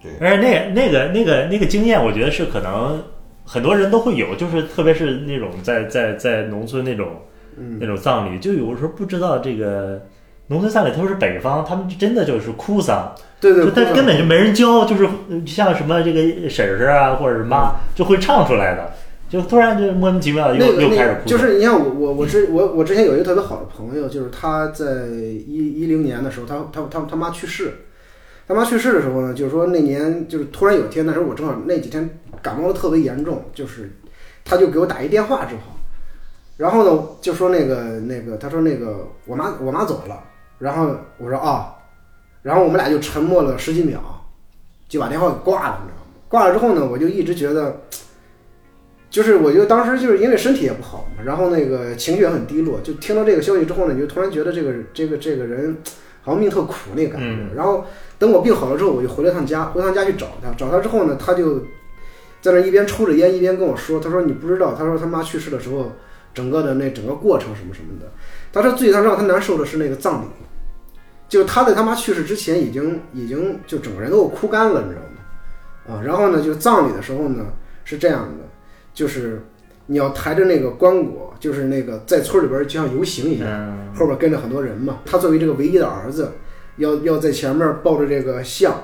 [0.03, 0.13] 对。
[0.21, 3.03] 而且那个那个那个那个经验，我觉得是可能
[3.47, 7.23] 很多人都会有，就是特别是那种在在在农村那种
[7.57, 10.03] 嗯那种葬礼，就有时候不知道这个
[10.49, 15.09] 农村葬礼，特别是北方，他们真的就是哭丧，对对，就他根本就没人教，就是
[15.47, 18.93] 像什么这个婶婶啊或者是妈就会唱出来的。
[19.29, 27.73] 就突然就莫名其妙地那个又又开始哭，就是你看我我我之我我之前有一个特别好的朋友，就是他在一一零年的时候，他他他他妈去世，
[28.47, 32.09] 他妈去世的时候呢，就是说那年就是突然有一天，那时候我正好那几天
[32.41, 33.91] 感冒的特别严重，就是
[34.45, 35.63] 他就给我打一电话之后，
[36.57, 40.23] 然后呢就说那个那个他说那个我妈我妈走了，
[40.59, 41.75] 然后我说啊、
[42.43, 44.01] 然后我们俩就沉默了十几秒，
[44.89, 46.13] 就把电话给挂了，你知道吗？
[46.29, 47.83] 挂了之后呢，我就一直觉得。
[49.09, 55.75] 就是我就当时就是因为身体也不好嘛，然后那个情绪也很低落，就听到这个消息之后呢，你就突然觉得这个这个这个人
[56.21, 57.55] 好像命特苦那个感觉。
[57.55, 57.87] 然后
[58.19, 61.61] 等我病好了之后，我就回了趟家，回趟家去找他，找他之后呢，他就
[62.41, 65.93] 在那一边抽着烟一边跟我说，他说你不知道，他说他妈去世的时候，
[66.33, 68.11] 整个的那整个过程什么什么的。
[68.53, 70.27] 他说最让让他难受的是那个葬礼，
[71.29, 75.97] 就他在他妈去世之前已经已经就整个人都有枯干了，你知道吗？
[75.97, 77.47] 啊，然后呢，就葬礼的时候呢
[77.85, 78.45] 是这样的。
[78.95, 79.45] 就是
[79.85, 85.01] 你要抬着那个棺椁，就是那个在村里边就像游行一样，嗯后边跟着很多人嘛。
[85.05, 86.33] 他作为这个唯一的儿子，
[86.77, 88.75] 要要在前面抱着这个像，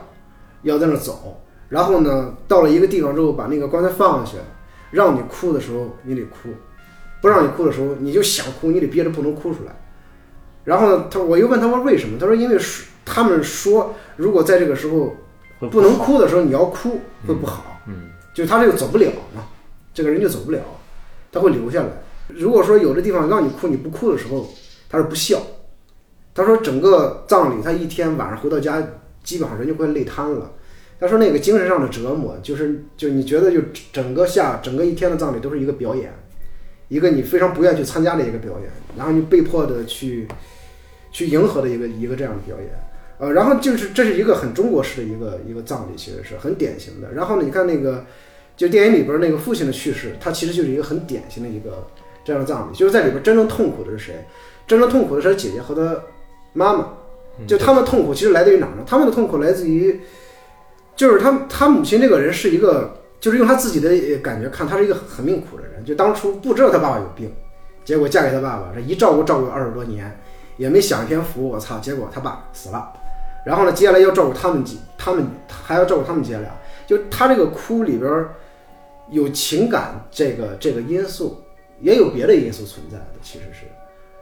[0.62, 1.42] 要在那走。
[1.68, 4.38] 然后呢，到了一个地方之后，把那个棺材放下去，
[4.90, 6.50] 让你哭的时候你得哭，
[7.20, 9.72] 不让你哭的时候你就想哭，你得憋着不能哭出来。
[10.64, 12.18] 然后呢，他我又问他们为什么？
[12.18, 15.14] 他说因为说他们说，如果在这个时候
[15.70, 19.42] 不能哭的时候你要哭会不好，嗯，就他这个走不了嘛。
[19.94, 20.60] 这个人就走不了，
[21.30, 21.88] 他会留下来。
[22.28, 24.48] 如果说有的地方让你哭，你不哭的时候，
[24.88, 25.38] 他是不孝。
[26.34, 28.82] 他说整个葬礼，他一天晚上回到家，
[29.22, 30.52] 基本上人就快累瘫了。
[31.00, 33.60] 他说那个精神上的折磨，就是就你觉得就
[33.92, 36.12] 整个下整个一天的葬礼都是一个表演，
[36.88, 40.28] 一个你非常不愿意去参加的一个表演，然后你被迫的去
[41.10, 42.68] 去迎合的一个一个这样的表演。
[43.18, 47.12] 呃，然后就是这是一个很中国式的一个一个葬礼，其实是很典型的。
[47.12, 48.04] 然后呢，你看那个。
[48.54, 51.88] 就电影里边那个父亲的去世，他其实就是一个很典型的一个
[52.22, 54.26] 这样的葬礼，就是在里边真正痛苦的是谁？
[54.66, 55.98] 真正痛苦的是他姐姐和他
[56.52, 56.88] 妈妈。
[57.46, 58.84] 就他们的痛苦其实来自于哪儿呢？
[58.86, 60.00] 他们的痛苦来自于，
[60.94, 65.84] 就是他他母亲这个人是一个，就是用他自己的感觉看，他是一个很命苦的人。
[65.84, 67.34] 就当初不知道他爸爸有病，
[67.84, 70.18] 结果嫁给他爸爸，这一照顾照顾二十多年，
[70.56, 71.48] 也没享一天福。
[71.48, 71.78] 我操！
[71.78, 72.92] 结果他爸死了，
[73.44, 76.50] 然后呢，接下来要照顾他们几，他们还要照顾他们姐俩。
[76.86, 78.26] 就他这个哭里边。
[79.10, 81.42] 有情感这个这个因素，
[81.80, 83.66] 也有别的因素存在的，其实是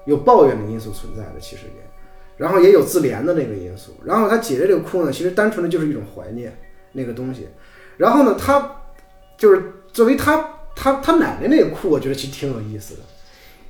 [0.04, 1.82] 有抱怨的因素存在的，其实也，
[2.40, 3.92] 然后也有自怜的那个因素。
[4.04, 6.58] 然后他姐姐这个哭呢，其实单纯的就是一种怀念
[6.92, 7.46] 那个东西。
[7.98, 8.82] 然后呢，他
[9.36, 13.00] 就是作为他他他奶奶那个哭，我觉得其实挺有意思的。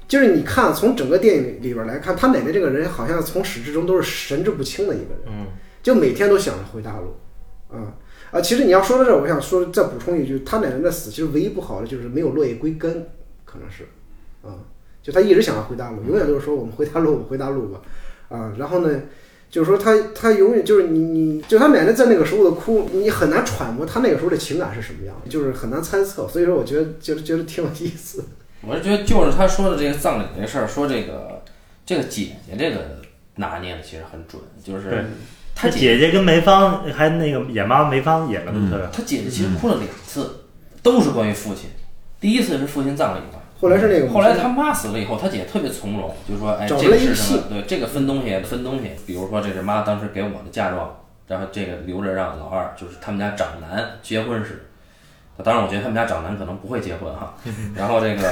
[0.07, 5.47] 就是你看从整个电影里边来看，他奶奶这个人好像从始至终都是神志不清的一个人，嗯，
[5.85, 7.95] 就每天都想着回大陆，啊、
[8.33, 13.07] 啊，其实你要说到这儿，我想说再补充一句，他奶奶的死其实唯一不好的就是没有落叶归根，
[13.45, 13.85] 可能是，
[14.43, 14.59] 啊，
[15.01, 17.81] 就他一直想要回大陆，永远都是说我们回大陆，我们回大陆吧，
[18.31, 19.03] 啊，然后呢，
[19.51, 28.25] 就是说他他永远就是你你就他奶奶在那个时候的哭，你很难揣摩他那个时候的情感是什么样，就是很难猜测，所以说我觉得觉得觉得挺有意思。
[28.63, 31.43] 我是觉得就是他说的这个葬礼这事儿，说这个
[31.85, 32.99] 这个姐姐这个
[33.37, 34.99] 拿捏的其实很准，就是对
[35.55, 40.45] 他他姐姐跟梅芳还那个演妈梅芳演的都特别好，他姐姐其实哭了两次，
[40.83, 41.71] 都是关于父亲。
[42.21, 47.43] 第一次是父亲葬礼嘛，后来是那个后来他妈死了以后，他姐特别从容，就说：“哎，这个是什么？
[47.49, 48.91] 对，这个分东西分东西。
[49.07, 50.97] 比如说这是妈当时给我的嫁妆，
[51.27, 54.67] 然后这个留着让老二，就是他们家长男结婚时。
[55.43, 57.35] 当然，我觉得他们家长男可能不会结婚哈。
[57.75, 58.23] 然后这个，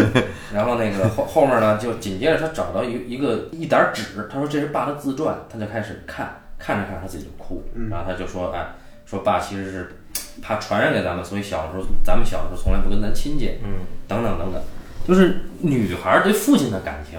[0.50, 8.66] 然后那个后后面呢，就紧接着他找到一一个一沓纸，他说这是爸的自传，他就开始看，看着看着他自己就哭，然后他就说：“哎，
[9.04, 9.96] 说爸其实是
[10.42, 14.62] 怕传染给咱们，所以小时候咱们小时候从来不跟咱亲近，嗯，等等等等，
[15.06, 17.18] 就是女孩对父亲的感情，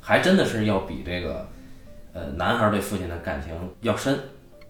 [0.00, 1.48] 还真的是要比这个
[2.12, 4.18] 呃男孩对父亲的感情要深。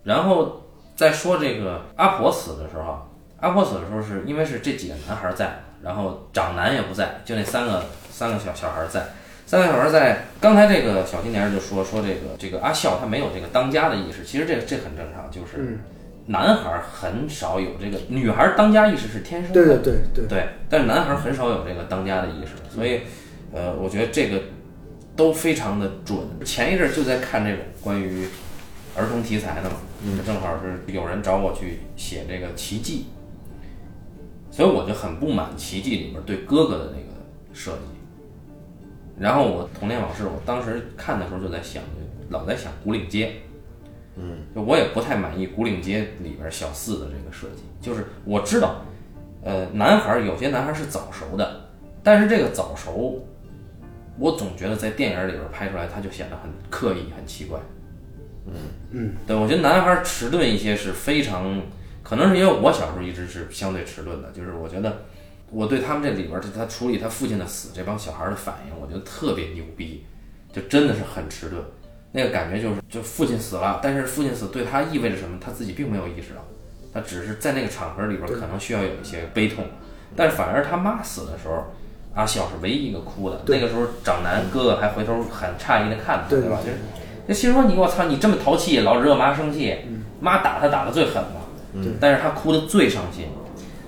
[0.05, 0.63] 然后
[0.97, 3.09] 再说这个阿婆死的时候，
[3.41, 9.05] 阿婆死的时候是因为是这几个男孩在，然后长男也不在，就那三个三个小小孩在。
[9.45, 15.79] 三个小孩在，刚才这个小青年就说说这个这个阿笑他没有这个当家的意识，其实这这很正常，就是嗯
[16.27, 23.01] 男孩很少有这个，女孩当家意识是天生的，对对对对，对，但是男孩很少有这个当家的意识，所以，
[23.53, 24.41] 呃，我觉得这个
[25.17, 26.19] 都非常的准。
[26.45, 28.27] 前一阵儿就在看这种关于
[28.97, 29.77] 儿童题材的嘛，
[30.25, 33.07] 正好是有人找我去写这个《奇迹》，
[34.57, 37.09] 所以我就很不满《奇迹》里面对哥哥的那个
[37.53, 37.79] 设计。
[39.19, 41.83] 然后我童年往事，我当时看的时候就在想，
[42.31, 43.33] 老在想古岭街。
[44.55, 48.83] 就我也不太满意古岭街里边小四的这个设计，就是我知道
[49.43, 51.71] 呃，男孩儿有些男孩儿是早熟的，
[52.03, 53.27] 但是这个早熟，
[54.19, 57.59] 我总觉得在电影里边拍出来，他就显得很刻意、很奇怪。
[58.47, 58.53] 嗯
[58.91, 61.63] 嗯，对，我觉得男孩迟钝一些是非常，
[62.03, 65.05] 可能是因为我小时候一直是相对迟钝的，就是我觉得
[65.51, 70.05] 我对他们这里边儿他处理他父亲的死这帮小孩儿的反应，我觉得特别牛逼，
[70.53, 71.63] 就真的是很迟钝。
[72.13, 76.45] 那个感觉就是，就父亲死了，但是父亲死对他意味着什么，他自己并没有意识到，
[76.93, 79.65] 他只是在那个场合里边对可能需要有一些悲痛，
[80.15, 81.73] 但是反而他妈死的时候，
[82.15, 83.41] 阿笑是唯一一个哭的。
[83.47, 86.59] 那个时候长男哥哥还回头很诧异的看他，对对吧？
[86.63, 86.79] 就是，
[87.29, 89.77] 就心说你我操，你这么淘气，老惹妈生气，
[90.21, 91.41] 妈打他打的最狠了，
[91.99, 93.27] 但是他哭的最伤心。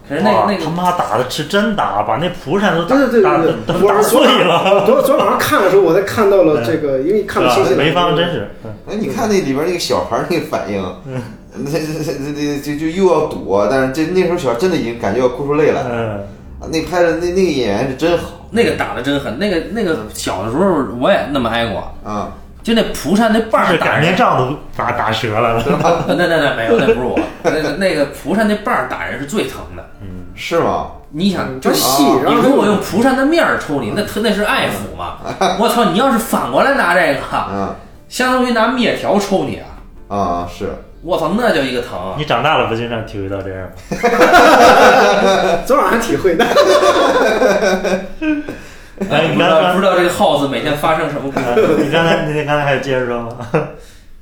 [0.09, 7.57] 可是那那个他妈打的是真打，把那蒲扇都打对对对打对对，都打碎了， 昨昨晚上看的时候，我才看到了这个，因为看是吧？
[7.57, 8.71] 了新西兰，潍坊真是，嗯。
[8.89, 10.83] 哎，你看那里边那个小孩儿那个反应，
[11.57, 15.89] 那这这这这就就又要躲，但是这那时候小孩真的已经感觉要哭出泪来了。
[15.91, 16.09] 嗯，
[16.61, 18.41] 啊那拍的那那个演员是真好。
[18.51, 20.65] 那个打的真狠，那个那个小的时候
[21.01, 22.31] 我也那么挨过，啊！
[22.65, 25.63] 就那蒲扇那把儿打人面杖都打打折了
[26.09, 29.85] 那那那没有，那不是我，那个那个蒲扇那把儿打人是最疼的。
[30.01, 30.87] 嗯是吗？
[31.11, 35.19] 你想，就细，然后你如果用蒲扇的面儿抽你，那特那是爱抚嘛？
[35.61, 35.85] 我操！
[35.93, 37.21] 你要是反过来拿这个，
[37.53, 37.73] 嗯
[38.09, 39.61] 相当于拿面条抽你
[40.09, 40.17] 啊！
[40.17, 40.71] 啊是。
[41.03, 42.15] 我操，那叫一个疼啊！
[42.17, 45.59] 你长大了不经常体会到这样吗？
[45.67, 46.45] 昨晚上体会的。
[49.11, 53.49] 哎，你不知道不知道这个耗子每天发生什么故事，你刚才你刚才还有接着说吗？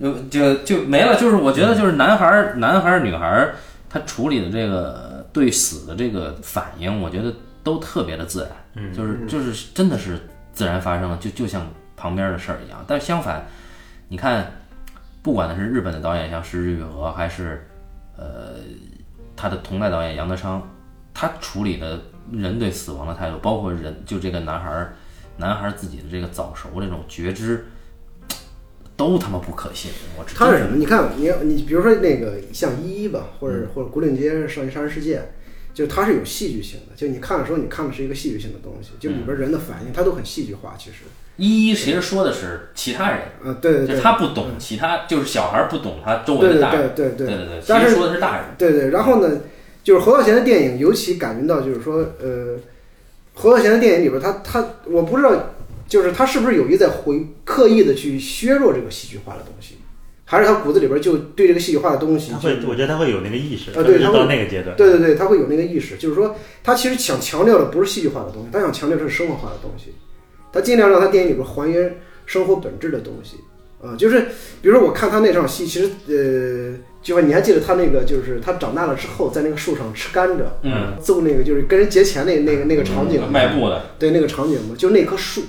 [0.00, 1.14] 就就就没了。
[1.16, 3.54] 就是我觉得，就是男孩儿、男孩儿、女孩儿，
[3.88, 8.50] 他处理的这个对死的这个反应，我觉得都特别的自然。
[8.74, 10.18] 嗯就是就是真的是
[10.52, 11.64] 自然发生的，就就像
[11.96, 12.82] 旁边的事儿一样。
[12.88, 13.46] 但是相反，
[14.08, 14.50] 你看，
[15.22, 17.64] 不管的是日本的导演像石之予和，还是
[18.16, 18.54] 呃
[19.36, 20.66] 他的同代导演杨德昌，
[21.14, 22.00] 他处理的
[22.30, 24.94] 人对死亡的态度，包括人就这个男孩儿
[25.38, 27.66] 男孩儿自己的这个早熟这种觉知，
[28.96, 29.90] 都他妈不可信。
[30.18, 30.76] 我真他是什么？
[30.76, 35.34] 你看，你你比如说那个像一一吧，或者或者古岭街少年杀人事件，
[35.74, 36.94] 就它是有戏剧性的。
[36.94, 40.74] 就你看的时候，你看的是一个戏剧性的东西，就里边人的反应，它都很戏剧化。
[40.78, 40.98] 其实，
[41.36, 46.94] 一一其实说的是其他人，啊，对对就对，他不懂其他，就是小孩儿不懂他周围的大人。
[46.94, 48.44] 对对对对对对，其实但是说的是大人。
[48.58, 48.90] 对对。
[48.90, 49.40] 然后呢，
[49.82, 52.56] 就是侯孝贤的电影，尤其感觉到就是说，呃，
[53.34, 55.54] 侯孝贤的电影里边，他他我不知道，
[55.88, 59.74] 就是他是不是有意在回刻意的去削弱这个戏剧化的东西，
[60.24, 69.92] 还是他骨子里边就对这个戏剧化的东西他会，我觉得他会有那个意识，啊对他会特别是到那个阶段，对对对，他会有那个意识，就是说，他其实想强调的不是戏剧化的东西，他想强调的是生活化的东西，
[70.52, 73.36] 他尽量让他电影里边还原生活本质的东西，
[73.82, 74.20] 啊、就是
[74.62, 85.42] 比如说我看他那场戏，其实呃，就你还记得他那个，就是他长大了之后在那个树上吃甘蔗，嗯，揍那个就是跟人劫钱那那个那个场景卖布的，对那个场景嘛，就那棵树，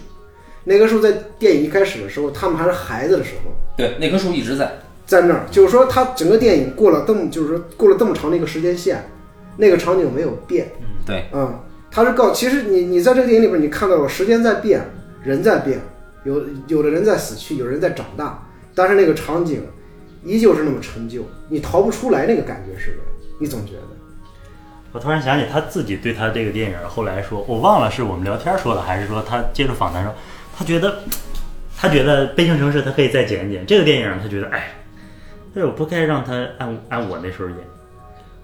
[0.64, 4.80] 那棵树在电影一开始的时候，他们还是孩子的时候，对，那棵树一直在。
[5.06, 9.04] 在那儿，就是说他整个电影过了这么，就是说过了这么长的一个时间线，
[9.58, 10.72] 那个场景没有变，
[11.06, 11.60] 对，嗯、
[11.92, 14.82] 他是告，其实你你在这个电影里边，你看到了时间在变，
[15.22, 15.82] 人在变，
[16.24, 19.62] 有有的人在死去，有人在长大，但是那个场景
[20.24, 22.98] 依旧是那么陈旧，你逃不出来那个感觉似的，
[23.40, 23.88] 你总觉得，
[24.92, 30.14] 我突然想起他自己对他这个电影后来说，我忘了是我们聊天说的，还是说他接受访谈说，
[30.58, 31.00] 他觉得
[31.78, 34.72] 他觉得《悲情城市》他可以再剪一剪这个电影，他觉得哎，
[35.54, 37.58] 但是我不该让他按按我那时候演。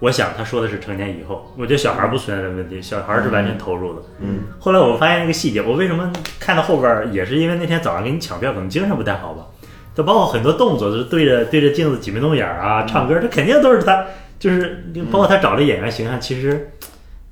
[0.00, 4.02] 我想他说的是成年以后，我觉得小孩不存在的问题，小孩是完全投入的。
[4.20, 9.44] 嗯，后来我发现一个细节，我为什么看到后边儿也是因为那天早上给你抢票，可能精神不太好吧。
[9.94, 14.04] 就包括很多动作，就是对着对着镜子挤眉弄眼儿啊，唱歌，这肯定都是他，
[14.38, 16.70] 就是包括他找的演员形象，其实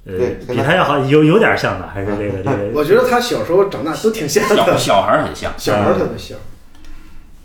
[0.07, 2.71] 呃对比他要好，有有点像的，还是这个 这个。
[2.75, 5.53] 我觉得他小时候长大都挺像小的，小孩儿很像。
[5.57, 6.37] 小孩儿特别像，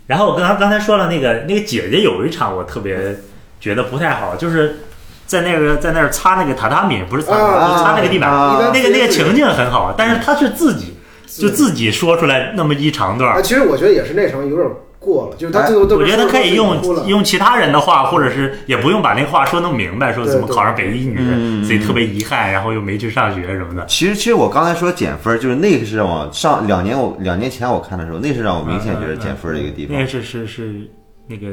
[0.08, 3.16] 然后我刚刚才说了那个那个姐姐有一场我特别
[3.60, 4.80] 觉得不太好，就是
[5.26, 10.96] 在那个在那儿擦那个榻榻米，不是擦、擦那个地板，啊那个那个情境很好，但是他是自己
[11.26, 14.68] 就自己说出来那么一长段啊，其实我觉得也是那场有点
[15.04, 21.62] 过了，就是他最后都我觉得可以用用其他人的话，或者是也不用把那话说那么明白，说对对怎么考上北一女，嗯。
[21.62, 23.84] 自己特别遗憾，然后又没去上学什么的。
[23.86, 29.94] 其实，其实我刚才说减分，就是那个是让我上两年我两年前我看的时候，那是让我明显觉得减分的一个地方。
[29.94, 30.06] 那。
[30.06, 30.88] 是是是
[31.26, 31.48] 那个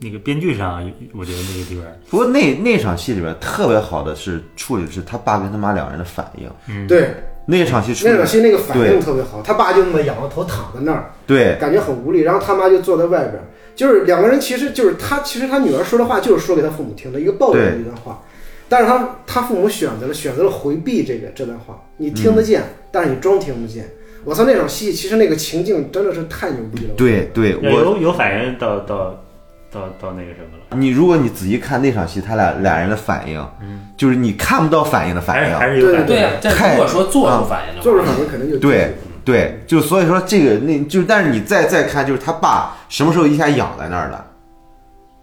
[0.00, 0.82] 那个编剧上，
[1.14, 7.14] 我觉得那个地方，不过那那场戏里边特别好的是处理的是他爸跟他妈两人的反应，嗯，对，
[7.46, 11.56] 那场戏那场戏那个反应特别好，他爸就那么仰着头躺在那儿，对。
[11.60, 13.44] 感觉很无力，然后他妈就坐在外边儿，
[13.74, 18.22] 就是两个人其实就是他其实他女儿说的话就是说给他父母听的一个抱怨的一段话，
[18.68, 23.88] 但是他他父母选择了选择了回避这个这段话，你听得见，但是你装听不见。
[24.24, 26.94] 我操，那场戏其实那个情境真的是太牛逼了。
[26.96, 29.24] 对对，我有有反应到到
[29.70, 36.06] 到到那个什么了，你如果你仔细看那场戏，他俩俩人的反应，嗯，就是你看不到反应的反还是应，还是有反应。
[36.06, 38.94] 对呀、如果说做出反应的话，就是反应肯定就对
[39.24, 44.24] 对，就所以说这个那就但是你再再看，就是他爸什么时候一下养在那儿了，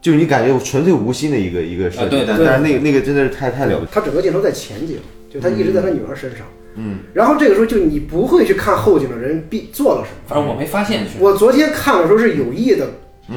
[0.00, 4.98] 就是你感觉纯粹无心的一个一个设计，啊对但对但是那个那个真的是太太了不起，他整个镜头在前景，
[5.32, 6.40] 就他一直在他女儿身上。
[6.76, 10.16] 嗯，然后这个时候就你不会去看后景的人必做了什么。
[10.26, 11.10] 反正我没发现是。
[11.20, 12.88] 我昨天看的时候是有意的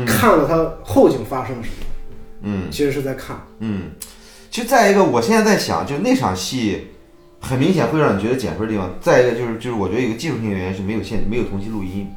[0.05, 1.75] 看了他后景发生了什么，
[2.41, 2.71] 嗯。
[2.71, 3.38] 其实是在看。
[3.59, 3.91] 嗯，
[4.51, 6.88] 其实再一个，我现在在想，就那场戏
[7.39, 12.07] 很明显会让你觉得减分的地方，再一个就是就是我觉得有个技术性的原因是没有现没有同期录音，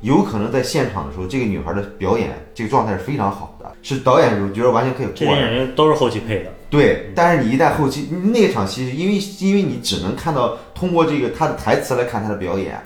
[0.00, 5.48] 有可能在现场的时候，这个女孩的表演这个状态是非常好的，是导演我觉得完全可以这过的。
[5.48, 12.80] 电影都是后期配的，对，但是你一旦后期那场戏，因为因为你只能看到通过这个他的台词来看他的表演，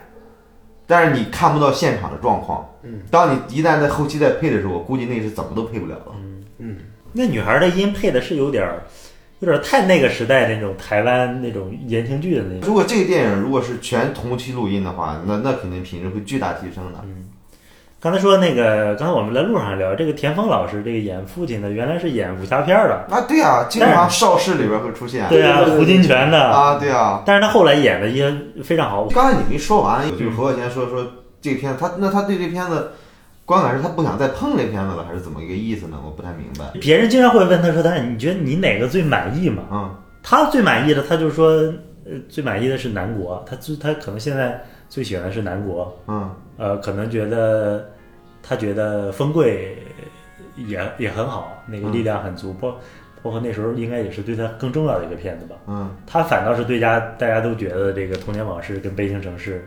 [0.88, 2.68] 但是你看不到现场的状况。
[2.82, 6.14] 嗯，当你一旦在后期再配的时候，我估计那是怎么都配不了了。
[6.16, 6.76] 嗯嗯
[7.12, 8.82] 那女孩的音配的是有点儿，
[9.40, 12.60] 有点儿太那个时代那种台湾那种言情剧的那种。
[12.66, 17.04] 如果这个电影如果是全同期录音的话，那那肯定品质会巨大提升的。
[18.00, 25.28] 刚才说那个，刚才我们在路上聊这个田丰老师，这个演父亲的，原来是演武侠片儿的，啊，对啊，经常邵氏里边会出现。
[25.28, 27.24] 对啊，胡金铨的，啊，对啊。
[27.26, 28.32] 但是他后来演的也
[28.62, 29.04] 非常好。
[29.06, 31.04] 刚才你没说完，就是何小贤说说
[31.40, 32.92] 这片子，他那他对这片子
[33.44, 35.98] 观感是他不想再碰这片子了，还是怎么一个意思呢？
[36.04, 36.66] 我不太明白。
[36.80, 39.92] 别人经常会问他说：“但是你觉得你哪个最满意嘛嗯？”
[40.22, 41.50] 他最满意的，他就说
[42.06, 43.44] ：“呃，最满意的是南国。
[43.44, 46.00] 他最他可能现在最喜欢的是南国。
[46.06, 47.88] 嗯呃，可能觉得
[48.42, 49.78] 他觉得风贵
[50.56, 52.76] 也也很好，那个力量很足，包
[53.22, 55.56] 包括那时候应该也是对他更重要的一个片子吧。
[55.66, 59.64] 嗯他反倒是对家大家都觉得这个《童年往事》跟《悲情城市》，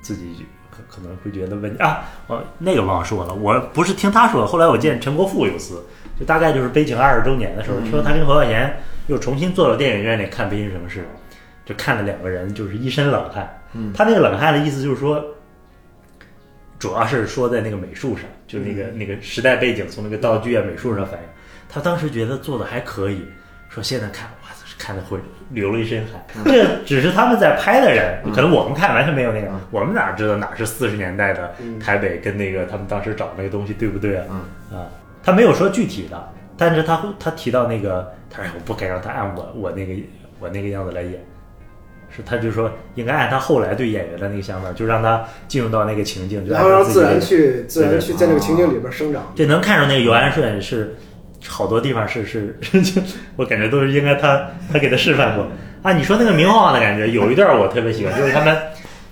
[0.00, 5.82] 自己可可能会觉得问啊，哦，那个忘了说了，我不是听他说的，后来我见陈国富有次，
[6.18, 8.74] 就大概就是《悲情》二十周年的时候，说他跟侯孝贤
[9.08, 11.00] 又重新坐到电影院里看《悲情城市》，
[11.66, 13.58] 就看了两个人就是一身冷汗。
[13.74, 15.24] 嗯他那个冷汗的意思就是说，
[16.82, 21.26] 主要是说在那个美术上，就那个、那个时代背景，从那个道具啊、美术上反映。
[21.68, 23.24] 他当时觉得做的还可以，
[23.68, 24.48] 说现在看哇，
[24.80, 25.16] 看的会
[25.50, 26.20] 流了一身汗。
[26.44, 34.26] 这只是他们在拍的人，可能我们看完全没有那个，我们哪知道哪是四十年代的台北跟那个他们当时找那个东西对不对啊？
[34.72, 34.88] 嗯啊，
[35.22, 39.94] 他没有说具体的，但是他会他提到那个，他说我不该让他按我我那个
[40.40, 41.24] 我那个样子来演。
[42.14, 49.32] 是，他就说应该按他后来对演员的那个想法，就让他进入到那个情境，就然后让自然去自然去在那个情境里边生长。
[49.34, 50.94] 这能看出那个尤安顺是
[51.46, 53.00] 好多地方是是，就
[53.36, 55.48] 我感觉都是应该他他给他示范过
[55.82, 55.92] 啊。
[55.92, 58.56] 你说那个明晃的感觉，有一段我特别喜欢，就是他们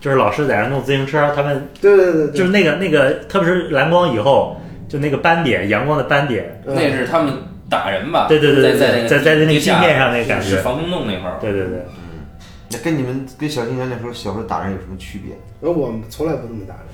[0.01, 7.33] 就是老师在那弄自行车，他们对对对对，就是那个那个，特别是蓝光以后，就那个斑点，阳光的斑点，嗯那是他们
[7.69, 8.27] 打人吧？
[8.29, 11.39] 对对对对在在那个在在那个地下地面上那个感觉是防空洞那块儿。
[11.41, 11.85] 对对对，
[12.71, 15.37] 那跟你们跟小青年那时候小时候打人有什么区别？
[15.61, 16.85] 然后我们从来不这么打人，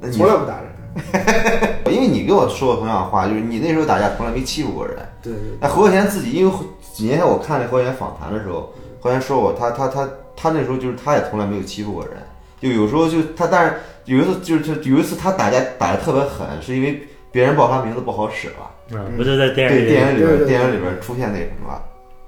[0.00, 0.70] 那你从来不打人。
[1.92, 4.96] 因为你跟我说过同样的话，就是你那时候打架从来没欺负过人。
[5.20, 6.54] 对对那侯孝贤自己，因为
[6.92, 12.12] 几年前我看那侯孝贤访谈的时候，侯孝贤说过，他他他他那时候就是他也从来没有欺负过人，
[12.60, 13.74] 就有时候就他，但是
[14.04, 21.82] 有一次就是有一次他打架打的特别狠，是因为别人报他名字不好使了，嗯，不就在电对视里电影里边对对对电影里边出现那什么了。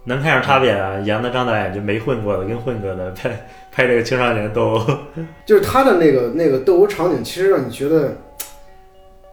[0.07, 0.99] 能看出差别啊？
[1.05, 4.87] 杨德张导演就没混过的跟混过的拍拍这个青少年斗殴
[5.45, 8.17] 就是他的那个那个斗殴场景，其实让你觉得，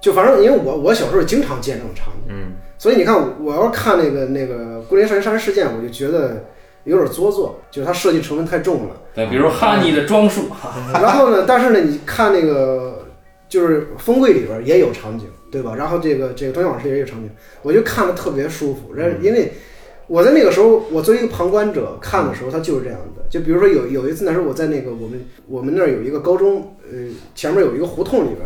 [0.01, 6.43] 就反正因为我我小时候经常见这种场景，嗯所以你看我我要看那个那个《桂林少年杀人事件》，我就觉得
[6.83, 8.95] 有点做作，就是它设计成分太重了。
[9.15, 10.49] 对，比如哈尼的装束，
[10.93, 13.05] 然后呢，但是呢，你看那个
[13.47, 15.73] 就是《风柜》里边也有场景，对吧？
[15.77, 17.29] 然后这个这个《中央往事》也有场景，
[17.61, 18.93] 我就看的特别舒服。
[18.93, 19.53] 然后因为
[20.13, 23.23] 我在那个时候，我作为一个旁观者看的时候，他就是这样的。
[23.31, 26.99] 就比如说有有一次，那时候我在那个我们我们那儿有一个高中，呃，
[27.33, 28.41] 前面有一个胡同里边，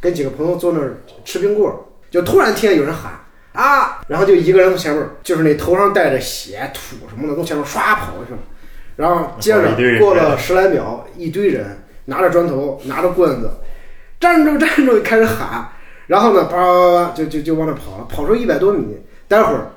[0.00, 1.76] 跟几个朋友坐那儿吃冰棍儿，
[2.10, 3.12] 就突然听见有人喊。
[3.52, 4.00] 啊！
[4.08, 8.38] 然后就一个人从前面，就是那头上带着血土什么的，从前面唰跑过去了。
[8.96, 11.66] 然后接着过了十来秒，一堆人
[12.06, 13.48] 拿着砖头，拿着棍子，
[14.18, 15.68] 站住站住，开始喊。
[16.08, 18.96] 然后呢，叭叭叭就就就往那跑了，跑出一百多米。
[19.28, 19.70] 待会儿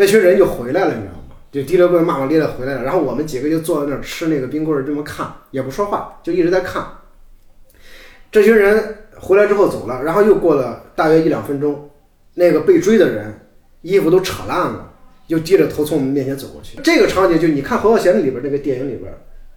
[0.00, 1.34] 那群人就回来了，你知道吗？
[1.50, 2.84] 就提着棍骂骂咧咧回来了。
[2.84, 6.86] 然后我们几个就坐在那儿吃那个冰棍儿，这么看，也不说话，就一直在看。
[8.30, 11.90] 这群人回来之后走了，然后又过了大约一两分钟，
[12.34, 13.34] 那个被追的人
[13.82, 14.92] 衣服都扯烂了，
[15.26, 16.78] 又低着头从我们面前走过去。
[16.84, 19.12] 这个场景就你看侯孝贤里边那个电影里边，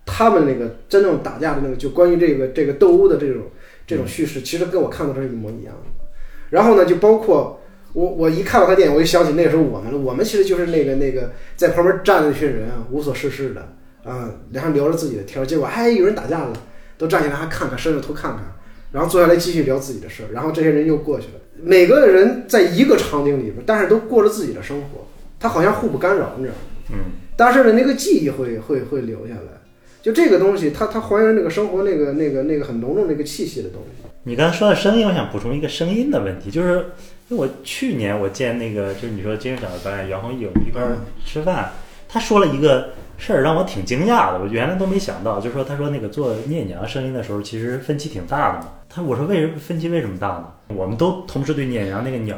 [0.07, 3.43] 他们那个真正打架的那个，就关于这个这个斗殴的这种
[3.85, 6.03] 这种叙事，其实跟我看到的是一模一样的。
[6.49, 7.60] 然后呢，就包括
[7.93, 13.61] 我我一看到他电影，我就想起那时候我们了，我们其实就是那个那个在旁边站着那群人啊，无所事事的
[14.03, 16.53] 啊，然后聊着自己的天儿，结果哎有人打架了，
[16.97, 18.43] 都站起来还看看，伸着头看看。
[18.91, 21.33] 然后坐下来继续聊自己的事儿，然后这些人又过去了。
[21.63, 25.07] 每个人在一个场景里边，但是都过着自己的生活，
[25.39, 26.61] 他好像互不干扰，你知道吗？
[26.91, 26.97] 嗯，
[27.37, 29.61] 但是呢，那个记忆会会会留下来。
[30.01, 34.09] 就这个东西，它它还原那个生活那个那个那个很浓重那个气息的东西。
[34.23, 36.87] 你刚才说到声音，我想补充一个声音的问题，就是
[37.31, 41.71] 因为我去年我见那个就是你说金鹰奖的导演杨宏毅，我们一块儿吃饭，
[42.09, 48.67] 他说了一个事儿让我挺惊讶的，我原来都没想到，就是说他说那个做聂娘声音的时候，其实分歧挺大的嘛。
[48.89, 50.51] 他我说为什么分歧为什么大呢？
[50.75, 52.35] 我们都同时对聂娘那个鸟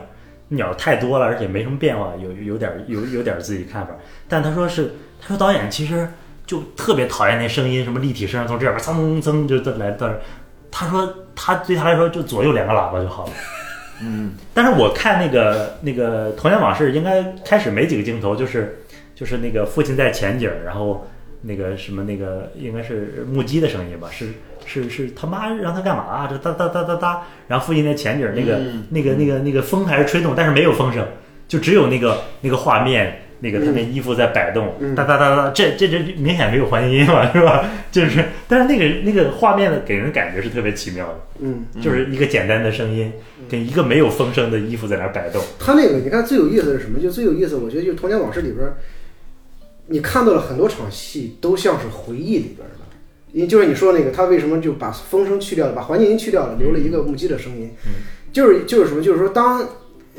[0.49, 3.93] 鸟太多了，而且没什么变化，有有点有有点自己看法。
[4.29, 6.07] 但他说是他说导演其实
[6.45, 10.21] 就特别讨厌那声音，什么立体声从这边蹭蹭就来到这儿。
[10.69, 13.31] 他说他对他来说就左右两个喇叭就好了。
[14.05, 18.83] 嗯，但是我看那个那个《童年往事》，应该开始没几个镜头，就是
[19.15, 21.07] 就是那个父亲在前景，然后
[21.41, 24.27] 那个什么那个应该是木屐的声音吧，是
[24.65, 26.27] 是是他妈让他干嘛？
[26.27, 31.07] 这哒哒哒哒哒，然后父亲在前景，那个、那个那个那个风还是吹动，但是没有风声，
[31.47, 33.19] 就只有那个那个画面。
[33.43, 37.69] 那个他那衣服在摆动，嗯哒哒哒哒，这这这明显没有环境音嘛，是吧？
[37.91, 43.11] 就是，但是那个那个画面的给人感觉是特别奇妙的，嗯，就是一个简单的声音，
[43.49, 45.41] 跟一个没有风声的衣服在那摆动。
[45.59, 46.99] 他那个你看最有意思的是什么？
[46.99, 48.65] 就最有意思，我觉得就《童年往事》里边，
[49.87, 52.75] 你看到了很多场戏都像是回忆里边的。
[53.33, 57.71] 因就是你说那个，他为什么就把风声去掉了，把环境音去掉了，留了一个木屐的声音？
[58.31, 59.01] 就是就是什么？
[59.01, 59.67] 就是说当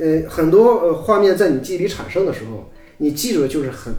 [0.00, 3.92] 呃很多呃画面在你记忆里产生的时候，你记住的就是很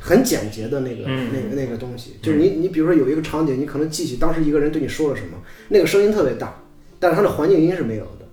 [0.00, 2.16] 很简洁的那个、嗯那个那个东西。
[2.22, 5.38] 就是你你比如说有一个场景，你可能记起当时一个人对你说了什么，
[5.68, 6.62] 那个声音特别大，
[6.98, 8.26] 但是它的环境音是没有的。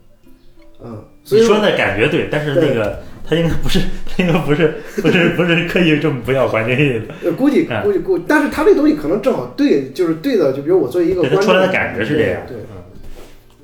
[0.84, 10.52] 嗯，所以你说的感觉对，但是那个他应该不是， 他应该不是不是不是刻意这么不要环境音的，呃，估计嗯估计估，但是他这东西可能正好对，就是对的。
[10.54, 12.42] 就比如我作为一个观众，他出来的感觉是这样。
[12.48, 12.82] 对，嗯，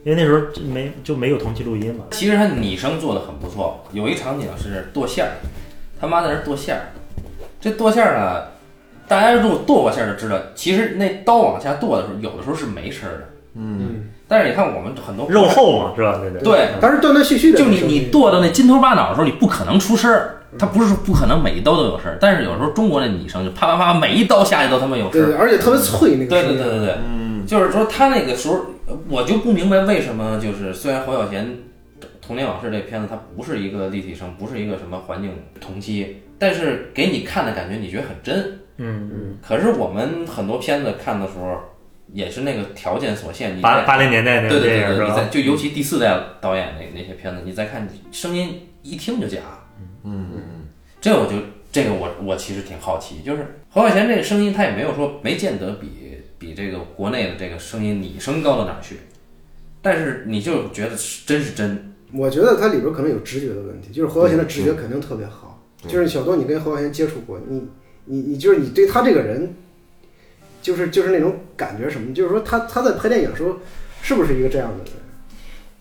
[0.03, 2.05] 因为那时候没就没有同期录音嘛。
[2.11, 5.31] 其实他拟声做的很不错，有一场景是剁馅儿，
[5.99, 6.81] 他妈在那剁馅儿。
[7.59, 8.43] 这剁馅儿呢，
[9.07, 13.23] 大家如果剁过馅儿就知道，其实那刀往下剁的时候，有的时候是没声儿的。
[13.55, 16.19] 嗯，但是你看我们很多肉厚嘛，是吧？
[16.21, 16.41] 对对。
[16.41, 25.37] 对，但是断断续续的就你，你剁到那筋头巴脑的时候，你不可能出声儿，它不是不可能每一刀都有声儿，但是有时候中国那女生就啪啪啪，每一刀下去都他妈有声儿。
[25.39, 26.43] 而且特别脆那个对。
[26.43, 28.59] 对对对对，嗯，就是说他那个时候，
[29.09, 31.45] 我就不明白为什么就是虽然侯小贤
[32.27, 38.59] 《童年往事》这片子它不是一个立体声，不是一个什么环境同期，但是给你看的感觉你觉得很真。
[38.75, 39.37] 嗯嗯。
[39.41, 41.57] 可是我们很多片子看的时候，
[42.11, 45.27] 也是那个条件所限，八八零年代那对对对对，你在？
[45.29, 49.39] 就尤其第四代导演那那些片子，你再看声音一听就假。
[50.03, 50.41] 嗯嗯
[50.99, 51.35] 这我就
[51.71, 58.97] 这个我我其实挺好奇，就是侯孝贤这个声音，他也没有说没见得比比这个国内的这个声音拟声高到哪儿去，
[59.81, 65.61] 但是你就觉得是真是真，我觉得它里边可能有直觉的问题，就是侯孝贤的直觉肯定特别好。
[65.87, 67.67] 就是小东，你跟侯孝贤接触过，你
[68.05, 69.53] 你你就是你对他这个人，
[70.61, 73.57] 就是就是那种感觉什么，就是说他他在拍电影的时候
[74.01, 74.93] 是不是一个这样的人？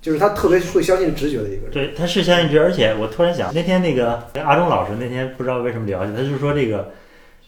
[0.02, 1.70] 就是他特别会相信直觉的一个人。
[1.72, 6.92] 对，他是相信直觉，而且我突然想，那天那个阿忠老师那天不知道为什么聊起，他就说这个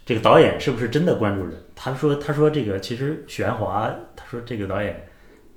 [0.05, 1.53] 这个导演是不是真的关注人？
[1.77, 5.08] 他说他说这个其实许鞍华，他说这个导演，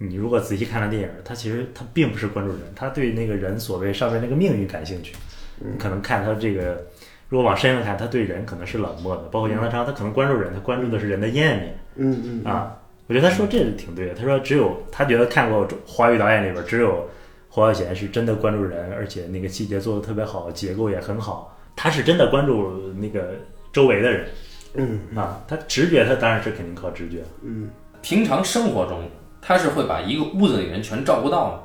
[0.03, 5.15] 你如果仔细看了电影，他其实他并不是关注人，他对那个人所谓上面那个命运感兴趣。
[5.59, 6.83] 你可能看他这个，
[7.29, 11.77] 如果往深了看，他对人可能是冷漠的，包括杨德昌，他可能关注人，他关注的是人的阴暗面。
[11.97, 12.75] 嗯嗯啊，
[13.05, 14.15] 我觉得他说这是挺对的。
[14.15, 17.07] 他说只有他觉得看过华语导演里边，只有
[17.47, 21.55] 侯孝贤是真的关注人，而且那个细节做的特别好，结构也很好。
[21.75, 23.35] 他是真的关注那个
[23.71, 24.27] 周围的人
[24.73, 27.23] 嗯啊，他直觉他当然是肯定靠直觉。
[27.43, 27.69] 嗯
[28.01, 28.99] 平常生活中
[29.41, 31.59] 他是会把一个屋子里人全照顾到吗。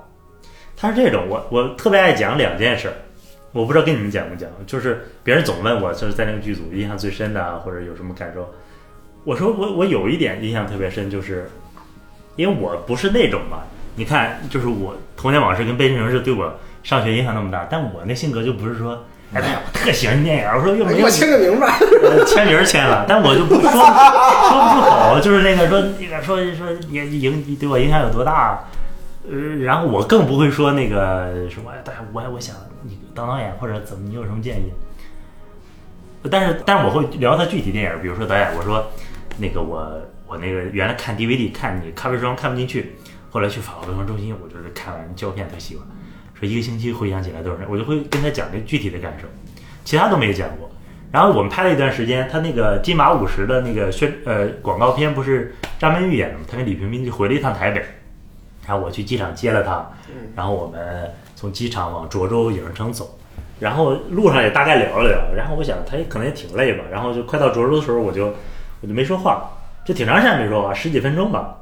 [0.76, 2.90] 他是这种，我我特别爱讲两件事，
[3.52, 8.48] 我不知道跟你们讲不讲，就是别人总问我，就是在那个剧组印象最深的，或者有什么感受。
[9.24, 11.48] 我说我我有一点印象特别深，就是
[12.36, 13.62] 因为我不是那种嘛，
[13.94, 16.52] 你看，就是我童年往事跟悲情城市对我
[16.82, 19.02] 上学影响那么大，但我那性格就不是说，
[19.34, 21.60] 哎呀，我特喜欢电影，我说又哎，没有签个名
[22.26, 28.64] 签名签了，但我就不说 说不出口，就是那个说那个说说也影对我影响有多大，
[29.28, 32.54] 呃，然后我更不会说那个什么，哎，大家我我想
[32.84, 34.72] 你当导演或者怎么，你有什么建议？
[36.30, 38.90] 但是但是我会聊他具体电影，比如说导演，我说
[39.38, 39.92] 那个我
[40.26, 42.96] 我那个原来看 DVD 看你咖啡双看不进去，
[43.30, 45.86] 后来去法国文化中心，我就是看完胶片特喜欢，
[46.38, 49.26] 说一个星期回想起来都是，我就会跟他讲这具体的感受，
[49.84, 50.70] 其他都没讲过。
[51.12, 56.44] 然后我们拍了一段时间，他那个金马五十的那个宣呃广告片不是张曼玉演的吗？
[56.50, 57.82] 他跟李冰冰就回了一趟台北，
[58.66, 59.88] 然后我去机场接了他，
[60.34, 63.18] 然后我们从机场往涿州影视城走，
[63.60, 68.34] 然后路上也大概聊了聊，然后我想他也可能也挺累吧，然后就快到涿州的时候，我就
[68.82, 69.48] 我就没说话，
[69.86, 71.56] 就挺长时间没说话，十几分钟吧。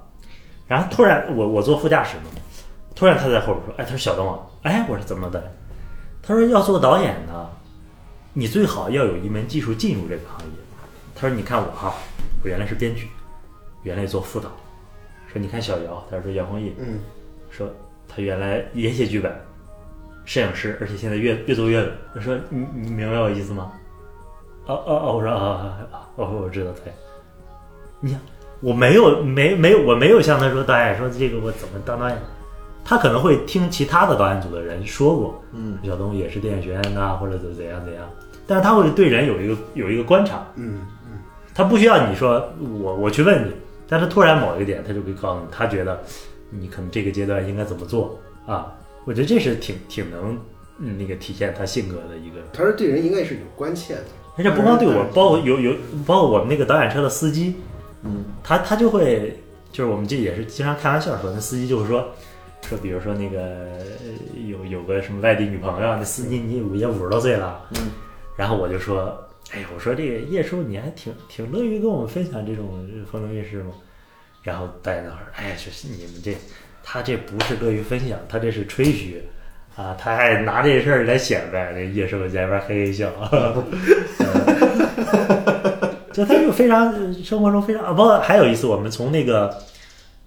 [0.67, 2.31] 然后突然我我坐副驾驶嘛，
[2.97, 5.43] 突然他在后边说，哎，他说小东啊，哎，我说怎么的？
[6.23, 7.49] 他说要做导演呢，
[8.33, 10.53] 你最好要有一门技术进入这个行业。
[11.15, 11.95] 他说你看我哈，
[12.43, 13.09] 我原来是编剧，
[13.83, 14.51] 原来做副导。
[15.33, 16.99] 说你看小姚，他说姚宏毅，嗯，
[17.51, 17.69] 说
[18.09, 19.33] 他原来也写剧本，
[20.25, 21.93] 摄影师，而且现在越越做越稳。
[22.15, 23.73] 我说你你明白我意思吗？
[24.67, 26.93] 哦哦哦，我说啊啊啊，我说我知道对。
[28.01, 28.19] 你想
[28.61, 32.19] 我没有没没有我没有向他说导演说这个我怎么当导演，
[32.85, 38.05] 他可能会听其他的导演组的人说过，嗯，小东也是电影学院的或者怎怎样怎样，
[38.47, 41.19] 但是他会对人有一个有一个观察，嗯嗯。
[41.55, 43.53] 他不需要你说我我去问你，
[43.89, 46.03] 但是突然某一个点，他就会告诉你，他觉得
[46.51, 48.73] 你可能这个阶段应该怎么做啊？
[49.05, 50.39] 我觉得这是挺挺能
[50.79, 52.41] 嗯那个体现他性格的一个。
[52.53, 54.05] 他说对人应该是有关切的，
[54.37, 55.75] 而且不光对我，包括有有
[56.05, 57.55] 包括我们那个导演车的司机，
[58.03, 62.09] 嗯，他他就会就是我们这也是经常开玩笑说，那司机就会说
[62.69, 67.91] 说，比如说那个呃有有个什么外地女朋友，那司机你也五十多岁了，嗯，
[68.37, 69.17] 然后我就说，
[69.53, 73.73] 哎呀，我说这个叶叔你还挺挺乐于跟我们分享这种风流韵事吗？
[74.43, 76.35] 然后导演那会儿，哎呀，就是你们这
[76.83, 79.23] 他这不是乐于分享，他这是吹嘘。
[79.77, 83.65] 啊，他还拿这事儿来显摆，那叶师傅在那边嘿嘿笑，哈哈哈
[86.13, 86.95] 就他就非常
[87.25, 89.53] 生活中非常啊，包括还有一次我们从那个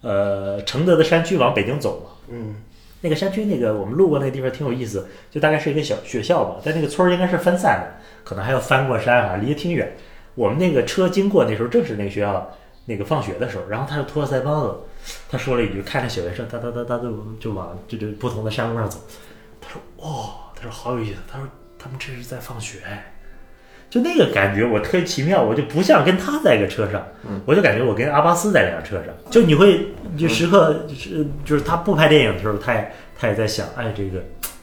[0.02, 2.56] 呃承德的山区往北京走嘛，嗯
[3.00, 9.96] 那个山区那个我们路过那个地方挺有意思，就大概是一个小学校吧，但那个村儿应该是分散的，可能还要翻过山啊，离得挺远。
[10.34, 12.50] 我们那个车经过那时候正是那个学校
[12.86, 14.74] 那个放学的时候，然后他就托着腮帮子，
[15.30, 18.98] 他说了一句，开着小学生哒哒哒哒就就往就就不同的山路上走，
[19.60, 21.46] 他说哦，他说好有意思，他说
[21.78, 22.80] 他们这是在放学。
[23.90, 27.02] 就那个感觉，我特别奇妙，我就不像跟他在一个车上，
[27.46, 29.06] 我就感觉我跟阿巴斯在辆车上。
[29.30, 29.86] 就你会
[30.16, 34.22] 就时刻就是就是他不拍电影的时候，他也他也在想，哎，这个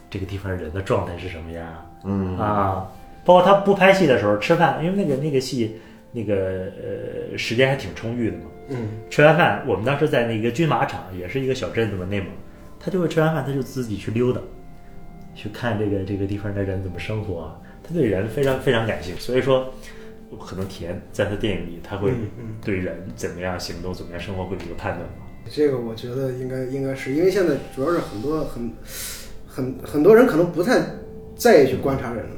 [0.10, 1.86] 这个地方人的状态是什么样啊？
[2.04, 2.88] 嗯啊，
[3.26, 5.76] 包括他不拍戏的时候吃饭，因为那个那个戏
[6.12, 6.36] 那个
[7.32, 8.44] 呃时间还挺充裕的嘛。
[8.70, 12.30] 嗯吃完饭，我们当时在那个军马场，也是一个小镇子嘛，内蒙，
[12.80, 14.40] 他就会吃完饭他就自己去溜达，
[15.34, 17.56] 去看这个这个地方的人怎么生活啊。
[17.88, 19.74] 他对人非常非常感兴趣，所以说
[20.40, 22.12] 可能体验在他电影里，他会
[22.64, 25.28] 对人怎么样行动、怎么样生活会有一个判断吧。
[25.50, 28.72] 这个我觉得应该应该是因为现在主要是很多很
[29.48, 30.82] 很很多人可能不太
[31.36, 32.32] 在意去观察人了。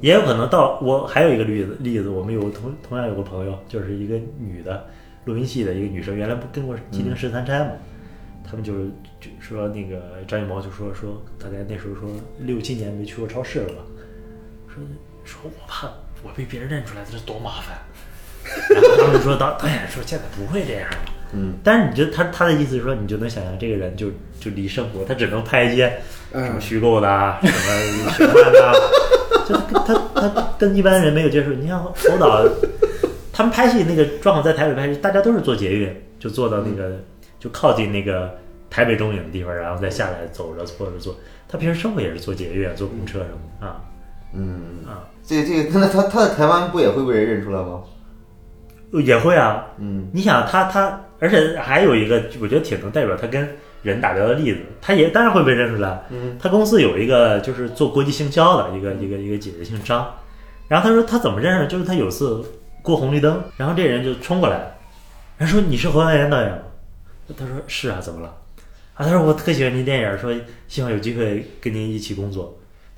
[0.00, 4.86] 也有可能到我还有一个例子例子，我们有同同样有个朋友，就是一个女的
[5.24, 7.70] 录音系的一个女生，原来不跟过《吉林十三钗》嘛，
[8.44, 12.10] 他们就是就说那个张艺谋就说说大概那时候说
[12.40, 13.82] 六七年没去过超市了吧，
[14.74, 14.82] 说
[15.24, 15.88] 说我怕
[16.22, 17.78] 我被别人认出来，这多麻烦。
[18.70, 20.96] 然后他们说导导演说现在不会这样了。
[21.32, 24.08] 嗯，但是你就他他的意思是说，你就能想象这个人就
[24.38, 25.88] 就离生活，他只能拍一些
[26.32, 28.72] 什么嗯，虚构的啊，什么玄幻的啊，
[29.48, 31.50] 就他他他跟一般人没有接触。
[31.52, 32.46] 你像侯导，
[33.32, 37.00] 他们拍戏那个状况在台北拍戏，大家都是坐捷运，就坐到那个
[37.40, 38.36] 就靠近那个
[38.70, 41.16] 台北中影的地方，然后再下来走着或者坐。
[41.48, 43.80] 他平时生活也是坐捷运、坐公车什么的啊
[44.34, 47.82] 嗯，啊，这个这个，那他他在台湾不也会被人认出来吗？
[49.04, 49.66] 也会啊。
[49.78, 53.48] 嗯你想他他，而且还有一个我觉得挺能代表他跟
[53.82, 56.04] 人打交道的例子，他也当然会被认出来。
[56.10, 60.14] 嗯他公司有一个就是做国际行销的一个一个一个姐姐姓张，
[60.68, 61.66] 然后他说他怎么认识？
[61.66, 62.44] 就是他有次
[62.82, 64.76] 过红绿灯，然后这人就冲过来，
[65.38, 66.58] 人说你是侯耀岩导演吗？
[67.36, 68.28] 他说是啊，怎么了？
[68.94, 70.32] 啊，他说我特喜欢您电影，说
[70.68, 72.56] 希望有机会跟您一起工作。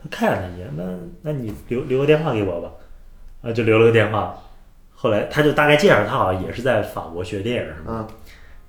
[0.09, 0.85] 他看了他一眼，那
[1.23, 2.71] 那你留留个电话给我吧，
[3.43, 4.39] 啊，就留了个电话。
[4.95, 7.99] 后来他就大概介绍，他好像也是在法国学电影什么的。
[7.99, 8.09] 嗯，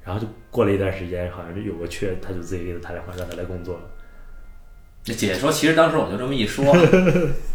[0.03, 3.81] 然后就过了一段时间，好像就有个缺，他就自己给他打电话让他来工作了。
[5.07, 6.65] 这姐说，其实当时我就这么一说，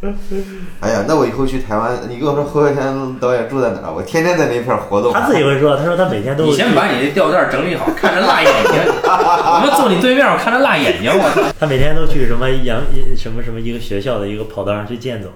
[0.80, 5.12] 哎呀，那我以后去台湾，你跟我说侯孝贤导演住在哪儿，我天天在那片儿活动。
[5.12, 8.72] 他自己会说，他说他每天都你先把你的吊带整理好，看着辣眼睛。
[9.04, 11.42] 我们坐你对面，我看着辣眼睛，我操！
[11.60, 12.80] 他每天都去什么杨
[13.14, 15.28] 什么什么一个学校的一个跑道上去健走，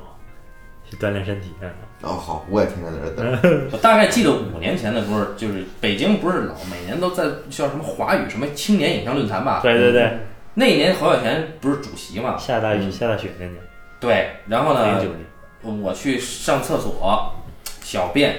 [0.90, 1.50] 去锻炼身体。
[1.60, 1.68] 嗯
[2.02, 3.68] 哦，好，我也天天在这儿等。
[3.72, 9.60] 我大概记得五年前的时候，就是北京不是老每年都在叫什么华语什么青年影像论坛吧？
[9.62, 10.18] 对对对，
[10.58, 12.34] 那一年侯孝贤不是主席嘛？
[12.38, 13.56] 下大雨下大雪那年，
[14.00, 15.26] 对，然后呢零，九年，
[15.60, 17.34] 我我去上厕所
[17.82, 18.34] 小便，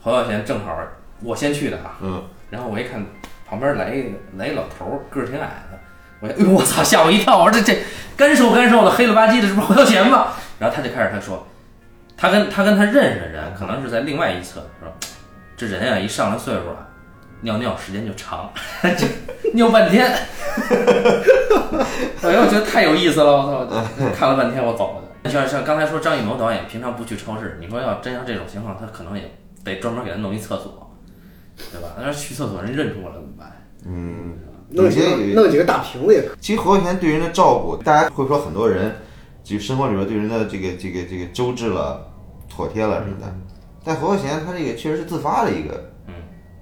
[0.00, 0.74] 侯孝贤正好
[1.22, 3.04] 我先去的啊，嗯，然后我一看
[3.46, 5.78] 旁边来一个来一老头儿，个儿挺矮的，
[6.20, 7.36] 我哎呦我操，吓我一跳！
[7.36, 7.78] 我说这这
[8.16, 10.28] 干瘦干瘦的，黑了吧唧的，这不是侯孝贤吗？
[10.58, 11.46] 然后他就开始他说，
[12.16, 14.90] 他跟他跟他认识的人，可能是在另外一侧，说
[15.58, 16.88] 这人啊一上了岁数了，
[17.44, 18.50] 尿尿时间就长，
[18.96, 19.06] 就
[19.52, 20.06] 尿半天。
[22.22, 23.84] 哎呦，我觉得太有意思了，我操！
[24.16, 25.30] 看了半天我走了。
[25.30, 29.30] 像像刚才说张艺谋导演平常不去超市，你说要真像这种情况，他可能也
[29.62, 30.90] 得专门给他弄一厕所，
[31.70, 31.88] 对吧？
[31.98, 33.52] 那要去厕所人认出我了怎么办？
[33.86, 34.38] 嗯，
[34.70, 36.36] 弄几个弄几个大瓶子也可以。
[36.40, 38.96] 其实侯孝贤对人的照顾，大家会说很多人，
[39.42, 42.06] 就生活里边对人的这个这个这个周至了、
[42.48, 43.34] 妥帖了什么的。
[43.84, 45.90] 但侯孝贤他这个确实是自发的一个，嗯，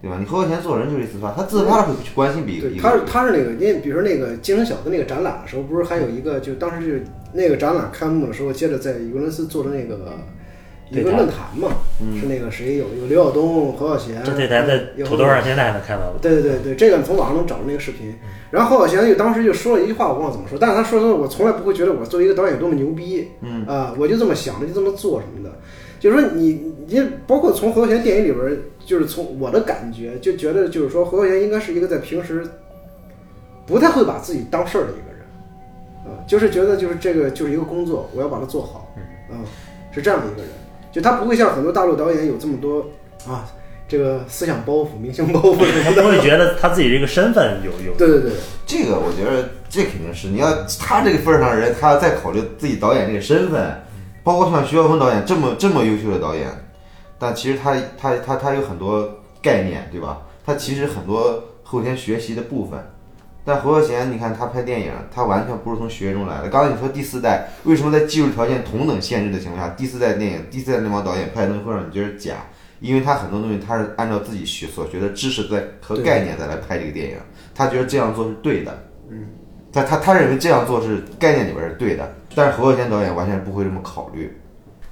[0.03, 0.16] 对吧？
[0.18, 10.18] 你侯孝贤做人就是自发，他自发的会去关心别人对，他是他是那个，因为比如说那个京城小子那个展览的时候，不是还有一个，就当时就是那个展览开幕的时候，接着在尤伦斯做的那个
[10.90, 11.68] 一个论坛嘛，
[12.20, 16.12] 是那个谁有有刘晓东、何小贤，这对咱在土豆上现在还能看到。
[16.20, 18.12] 对对对对，这个你从网上能找着那个视频。
[18.50, 25.57] 然后何小贤就当时就说了一句话，我忘了怎么说，但是他说的我从来不会觉得我作为一个导演有多么牛逼，嗯啊、我就这么想着就这么做什么的。
[26.03, 32.44] 就是说你你包括从侯孝贤电影里边儿，就是从我的感觉就觉得就是说侯孝贤应该是一个在平时
[33.64, 38.92] 不太会把自己当事儿的一个人，啊、就是觉得就是这个就是一个工作，我要把它做好，
[39.30, 39.44] 嗯、
[39.92, 40.50] 是这样的一个人，
[40.90, 42.84] 就他不会像很多大陆导演有这么多
[43.24, 43.48] 啊
[43.86, 46.03] 这个思想包袱、明星包袱什么的。
[46.03, 48.32] 他不会觉得他自己这个身份有有对对对，
[48.66, 50.50] 这个我觉得这肯定是你要
[50.80, 53.80] 他这个份儿上的人，他要再考虑自己导演这个身份，
[54.25, 56.49] 包括像徐晓峰导演这么这么优秀的导演，
[57.18, 59.09] 但其实他他他他有很多
[59.43, 60.23] 概念，对吧？
[60.45, 62.79] 他其实很多后天学习的部分。
[63.45, 66.49] 但侯孝贤，你看他拍电影，他完全不是从学业中来的。
[66.49, 72.37] 刚才你说第四代为什么在技术条件同等限制的情况下，第四代电影、第四代那帮导演拍的东西会让你觉得假？
[72.79, 77.16] 因为他很多东西他是按照自己学所学的知识在和概念再来拍这个电影，
[77.55, 78.89] 他觉得这样做是对的。
[79.73, 84.37] 他他他认为这样做是概念里边是对的，但是侯孝贤导演完全不会这么考虑。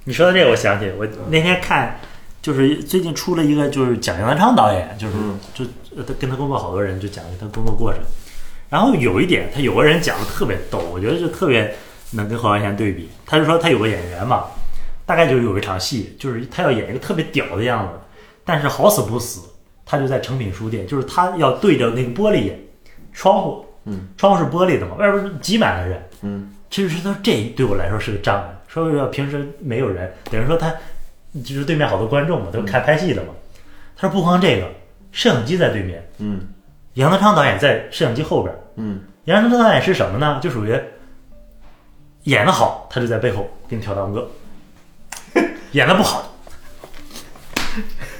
[0.03, 1.99] 你说的这个，我想起我那天看，
[2.41, 5.13] 就是最近出了一个，就是蒋杨德昌导演，就是
[5.53, 5.63] 就
[5.95, 8.01] 呃他跟他工作好多人就讲他工作过程，
[8.69, 11.71] 然后有一点他有个人讲的特别逗，我觉得就特别
[12.11, 13.07] 能跟侯孝贤对比。
[13.27, 14.45] 他就说他有个演员嘛，
[15.05, 17.99] 大概就有一场戏，就是他要演一个特别屌的样子，
[18.43, 19.41] 但是好死不死，
[19.85, 22.59] 他就在诚品书店，就是他要对着那个玻璃演
[23.13, 30.71] 窗户，嗯，窗户是玻璃的嘛，外边挤满了人，嗯，其实他这对我来说是个障碍，说要平时没有人，等于说他
[31.43, 33.29] 就是对面好多观众嘛，都看拍戏的嘛。
[33.95, 34.67] 他说不光这个，
[35.11, 36.41] 摄影机在对面，嗯。
[36.95, 38.53] 杨德昌导演在摄影机后边。
[38.75, 40.39] 嗯，杨德昌导演是什么呢？
[40.43, 40.77] 就属于
[42.23, 46.30] 演的好，他就在背后给你挑大拇哥； 演的不好，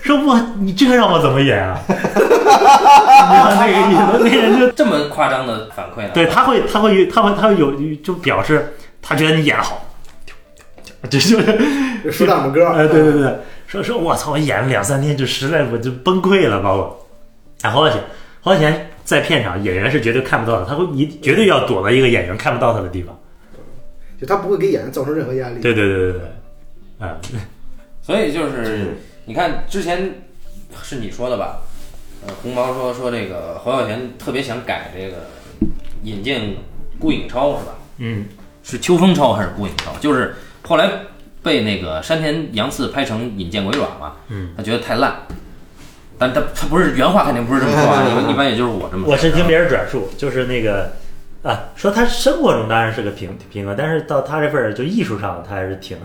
[0.01, 1.79] 说我你这个让我怎么演啊？
[1.87, 4.23] 你知道那个意思？
[4.23, 6.09] 那人就这么夸张的反馈呢？
[6.13, 9.85] 对，他会，他会，他会，他会有就表示他觉得你演得好，
[11.03, 12.67] 就就是大拇哥。
[12.69, 13.35] 哎，对对对，
[13.67, 17.07] 说说我操，我演了两三天就实在我就崩溃了，把我。
[17.61, 18.03] 哎，侯孝贤，
[18.41, 23.15] 侯孝贤在片场演员是绝对看不到的，他会一绝对要躲到一个演员看不到他的地方。
[24.19, 25.59] 就他不会给演员造成任何压力。
[25.61, 27.17] 对对对对对，啊、
[28.01, 30.13] 所以就是你看之前
[30.81, 31.61] 是你说的吧？
[32.27, 35.17] 呃，红毛说说这个侯孝贤特别想改这个
[36.03, 36.57] 引进
[36.99, 37.71] 顾影超是吧？
[37.97, 38.25] 嗯，
[38.63, 39.91] 是秋风超还是顾影超？
[39.99, 40.89] 就是后来
[41.41, 45.15] 被那个山田洋次拍成《引荐鬼爪》嘛，嗯，他觉得太烂，
[46.17, 49.13] 但他他不是原话肯定不是这么说啊，一般一般也就是我这么说。
[49.13, 50.91] 我是听别人转述，就是那个
[51.41, 55.97] 啊，说他生活中当然是个平平和，但是到他这份儿就艺术上他还是挺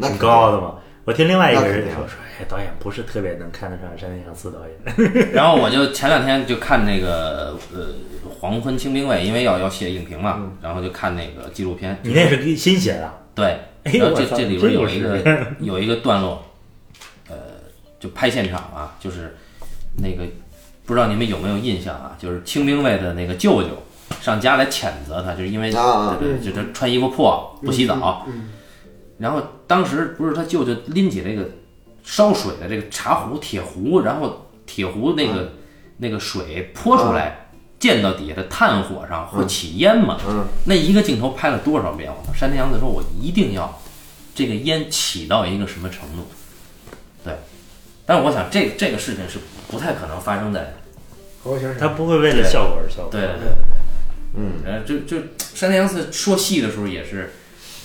[0.00, 0.74] 挺高的嘛。
[1.04, 5.30] 我听另外一个人说说，哎，导演不是特别能看得上山田洋次导演。
[5.34, 7.86] 然后我就前两天就看那个呃
[8.40, 11.98] 《黄昏清兵卫》，因为要要写影评嘛，然后就看那个纪录片。
[12.02, 13.12] 你那是给新写的？
[13.34, 16.44] 对，哎然后这这里边有一个有一个段落，
[17.28, 17.36] 呃，
[17.98, 19.36] 就拍现场啊，就是
[19.96, 20.22] 那个
[20.86, 22.16] 不知道你们有没有印象啊？
[22.18, 23.70] 就是清兵卫的那个舅舅
[24.20, 28.26] 上家来谴责他，就是因为啊啊对对就他穿衣服破不洗澡，
[29.22, 31.48] 然后当时不是他舅舅拎起那个
[32.02, 35.52] 烧水的这个茶壶铁壶，然后铁壶那个、
[35.98, 37.46] 那个水泼出来，
[37.78, 40.18] 溅到底下的炭火上会起烟嘛？
[40.28, 42.10] 嗯那一个镜头拍了多少遍？
[42.10, 42.32] 我操！
[42.34, 43.80] 山田洋子说：“我一定要
[44.34, 46.26] 这个烟起到一个什么程度。
[47.24, 47.32] 对，
[48.04, 50.74] 但是我想这这个事情是不太可能发生在，
[51.44, 53.10] 侯先他，不会为了效果而效果。
[53.12, 53.52] 对对对，
[54.34, 57.34] 嗯，呃，就就山田洋次说戏的时候也是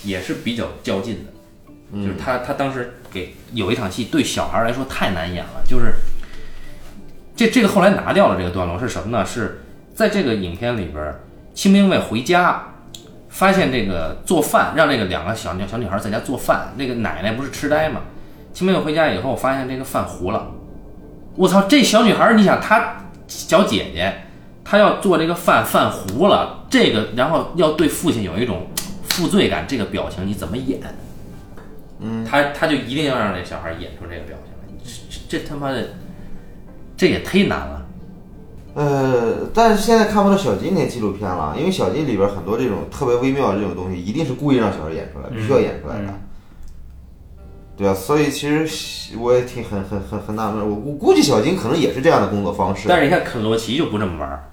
[0.04, 5.94] 也是比较较劲的，就是他他当时给有一场戏对小孩来说太难演了，就是
[7.36, 9.24] 这这个后来拿掉了这个段落是什么呢？
[9.24, 9.62] 是
[9.94, 11.20] 在这个影片里边儿，
[11.54, 12.64] 清兵卫回家。
[13.30, 16.72] 发现这个做饭，让这个两个小小女孩在家做饭。
[16.76, 18.00] 那个奶奶不是痴呆吗？
[18.54, 20.50] 清兵卫回家以后，发现这个饭糊了。
[21.36, 24.22] 我操，这小女孩，你想她小姐姐，
[24.64, 28.66] 她要做这个饭，饭糊了，这个然后要对父亲有一种
[29.18, 30.80] 负罪感，这个表情你怎么演？
[31.98, 35.88] 嗯，他他就一定要让这小孩演出这个表情来，这这这他妈的，
[36.96, 37.86] 这也忒难了。
[38.74, 46.14] 呃，但是现在看不到小金那纪录片了，因为小金里边很多这种特别微妙的这种东西，一定是故意让小孩演出来，必须要演出来的。
[47.76, 52.86] 对啊，所以其实我也挺很很很很纳闷，我我估计小金可能也是这样的工作方式。
[52.88, 54.44] 但是你看肯洛奇就不这么玩儿，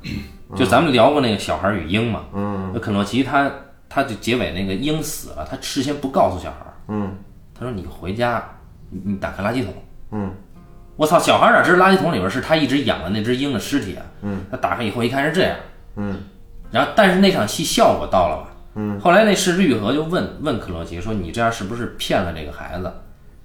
[0.55, 3.51] 就咱们聊过那个小孩与鹰嘛，嗯那肯洛奇他
[3.95, 7.15] 他就结尾那个鹰死了，他事先不告诉小孩儿，嗯
[7.57, 8.43] 他说你回家，
[8.89, 9.73] 你你打开垃圾桶。
[10.11, 10.33] 嗯
[10.97, 14.05] 我操，小孩哪知道垃圾桶里边是他一直养的那只鹰的尸体啊？
[14.21, 15.55] 嗯，他打开以后一看是这样，
[15.95, 16.23] 嗯
[16.71, 18.51] 然后但是那场戏效果到了吧？
[18.73, 22.91] 嗯，后来那石之愈合就问问克罗奇说：“你这样是不是骗了这个孩子？”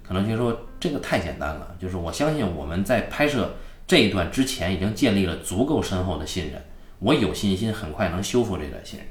[0.03, 3.53] 克洛奇说：“这个太简单了，就是我相信我们在拍摄
[3.87, 6.61] 这一段之前已经建立了足够深厚的信任，
[6.99, 9.07] 我有信心很快能修复这段信任。”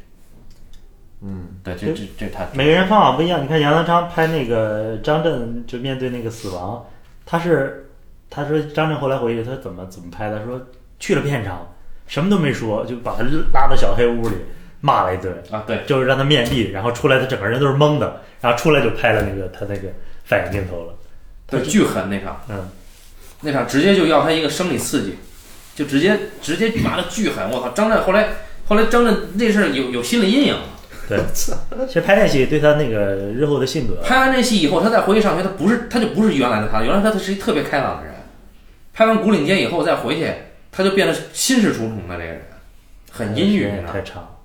[1.21, 3.43] 嗯，对，这这这他每个人方法不一样。
[3.43, 6.85] 你看杨德昌拍那个张震，就面对那个死亡，
[7.25, 7.89] 他是
[8.29, 10.45] 他说张震后来回忆，他怎么怎么拍的？
[10.45, 10.61] 说
[10.97, 11.67] 去了片场，
[12.07, 14.35] 什么都没说，就把他拉到小黑屋里
[14.79, 19.89] 骂了一顿，啊，对，就是让他面壁，然后出来他整个人都是懵的，然后出来就拍了那个他那个
[20.23, 20.93] 反应镜头了。
[21.47, 22.69] 对，巨狠那场，嗯，
[23.41, 25.17] 那场直接就要他一个生理刺激，
[25.75, 27.49] 就直接直接骂的巨狠。
[27.51, 28.29] 我靠，张震后来
[28.67, 30.55] 后来张震那事儿有有心理阴影。
[31.09, 31.19] 对，
[31.87, 38.13] 其实拍那戏对他那个日后的性格，拍完这戏以后，他再回去上学，他不是他就不是原来的他，原来他他是一特别开朗的人。
[38.93, 40.31] 拍完《古岭街》以后再回去，
[40.71, 42.41] 他就变得心事重重的这个人，
[43.11, 44.35] 很阴郁，你知道吗太长。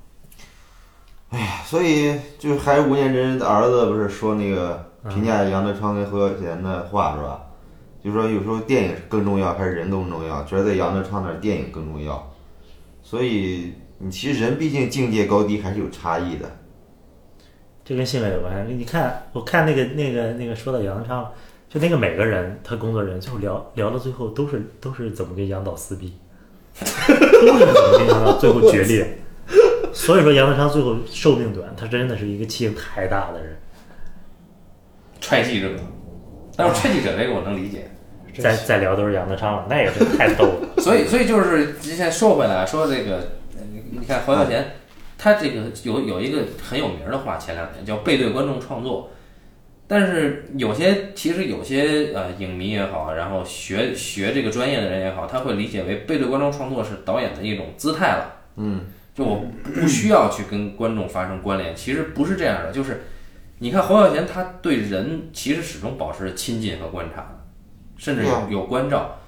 [1.67, 7.41] 所以就是还是吴念真的儿子不是说那个评价杨德昌跟侯孝贤的话是吧？
[8.05, 10.45] 就说有时候电影更重要还是人更重要？
[10.45, 12.33] 觉得在杨德昌那儿电影更重要。
[13.03, 13.75] 所以
[14.05, 16.45] 你其实人毕竟境界高低还是有差异的。
[17.83, 18.75] 这跟性格有关系。
[18.75, 21.33] 你看，我看那个那个那个说到杨德昌，
[21.71, 26.13] 就那个每个人他工作人员最后聊聊到最后都是都是怎么跟杨导撕逼，
[26.79, 29.19] 都是怎么跟杨导最后决裂。
[29.93, 33.57] 所以说杨德昌最后寿命短，他真的是一个气性太大的人。
[35.21, 35.71] 踹记者。
[36.57, 37.91] 但是踹记者那个我能理解，
[38.39, 40.83] 再再聊都是杨德昌了，那也是太逗了。
[40.83, 43.25] 所以所以就是现在说回来说这个，呃
[44.05, 44.63] 你你看侯孝贤，
[45.17, 49.11] 他这个有有一个很有名的话，前两年叫背对观众创作。
[49.87, 58.37] 但是有些其实有些呃影迷也好，然后学学这个专业的人也好，他会理解为背对观众创作是导演的一种姿态了。
[58.57, 58.83] 嗯，
[59.15, 62.73] 就我不需要去跟观众发生关联，其实不是这样的。
[62.73, 63.05] 就是
[63.61, 67.27] 你看侯孝贤，他对人其实始终保持着亲近和观察，
[67.97, 69.19] 甚至有有关照。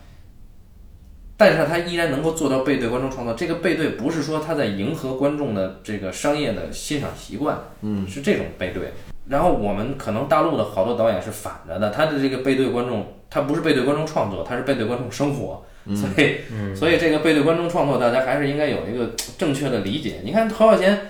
[1.37, 8.93] 但是他依然能够做到背对观众创作，这个背对不是说他在迎合观众的这个商业的欣赏习惯，嗯，是这种背对。
[9.29, 15.65] 然后我们可能大陆的好多导演是反着的，他的这个背对观众，他不是背对观众创作，他是背对观众生活。
[15.95, 19.09] 所以，所以这个背对观众创作，大家还是应该有一个
[19.39, 20.21] 正确的理解。
[20.25, 21.01] 你看侯孝贤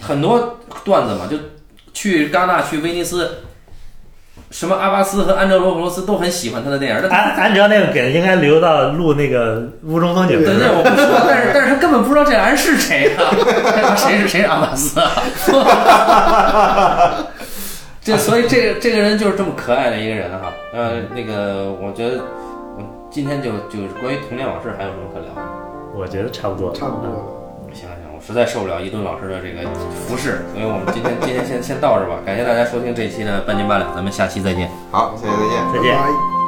[0.00, 1.36] 很多段子嘛，就
[1.92, 3.38] 去戛纳、去威尼斯，
[4.50, 7.08] 什么阿巴斯和安哲罗普罗斯都很喜欢他的电影。
[7.10, 13.30] 但安安哲那个梗应该留到录那个屋中风景对对，我不说，但是但是他根本不知道这俩人是谁啊，
[13.96, 15.10] 谁是谁是阿巴斯啊？
[18.04, 20.52] 这所以这个这个人就是这么可爱的一个人哈。
[20.74, 22.16] 呃，那个我觉得
[22.76, 25.42] 我今天就就是关于童年往事还有什么可聊的？
[25.94, 26.72] 我觉得差不多。
[26.74, 27.41] 差不多了。
[28.24, 29.68] 实在受不了一顿老师的这个
[30.06, 32.22] 服侍，所以我们今天今天先先到这儿吧。
[32.24, 34.70] 感谢大家收听这一期的半斤八两，咱们下期再见。
[34.90, 35.72] 好，下期再见。
[35.72, 36.02] 再见拜。
[36.02, 36.41] 拜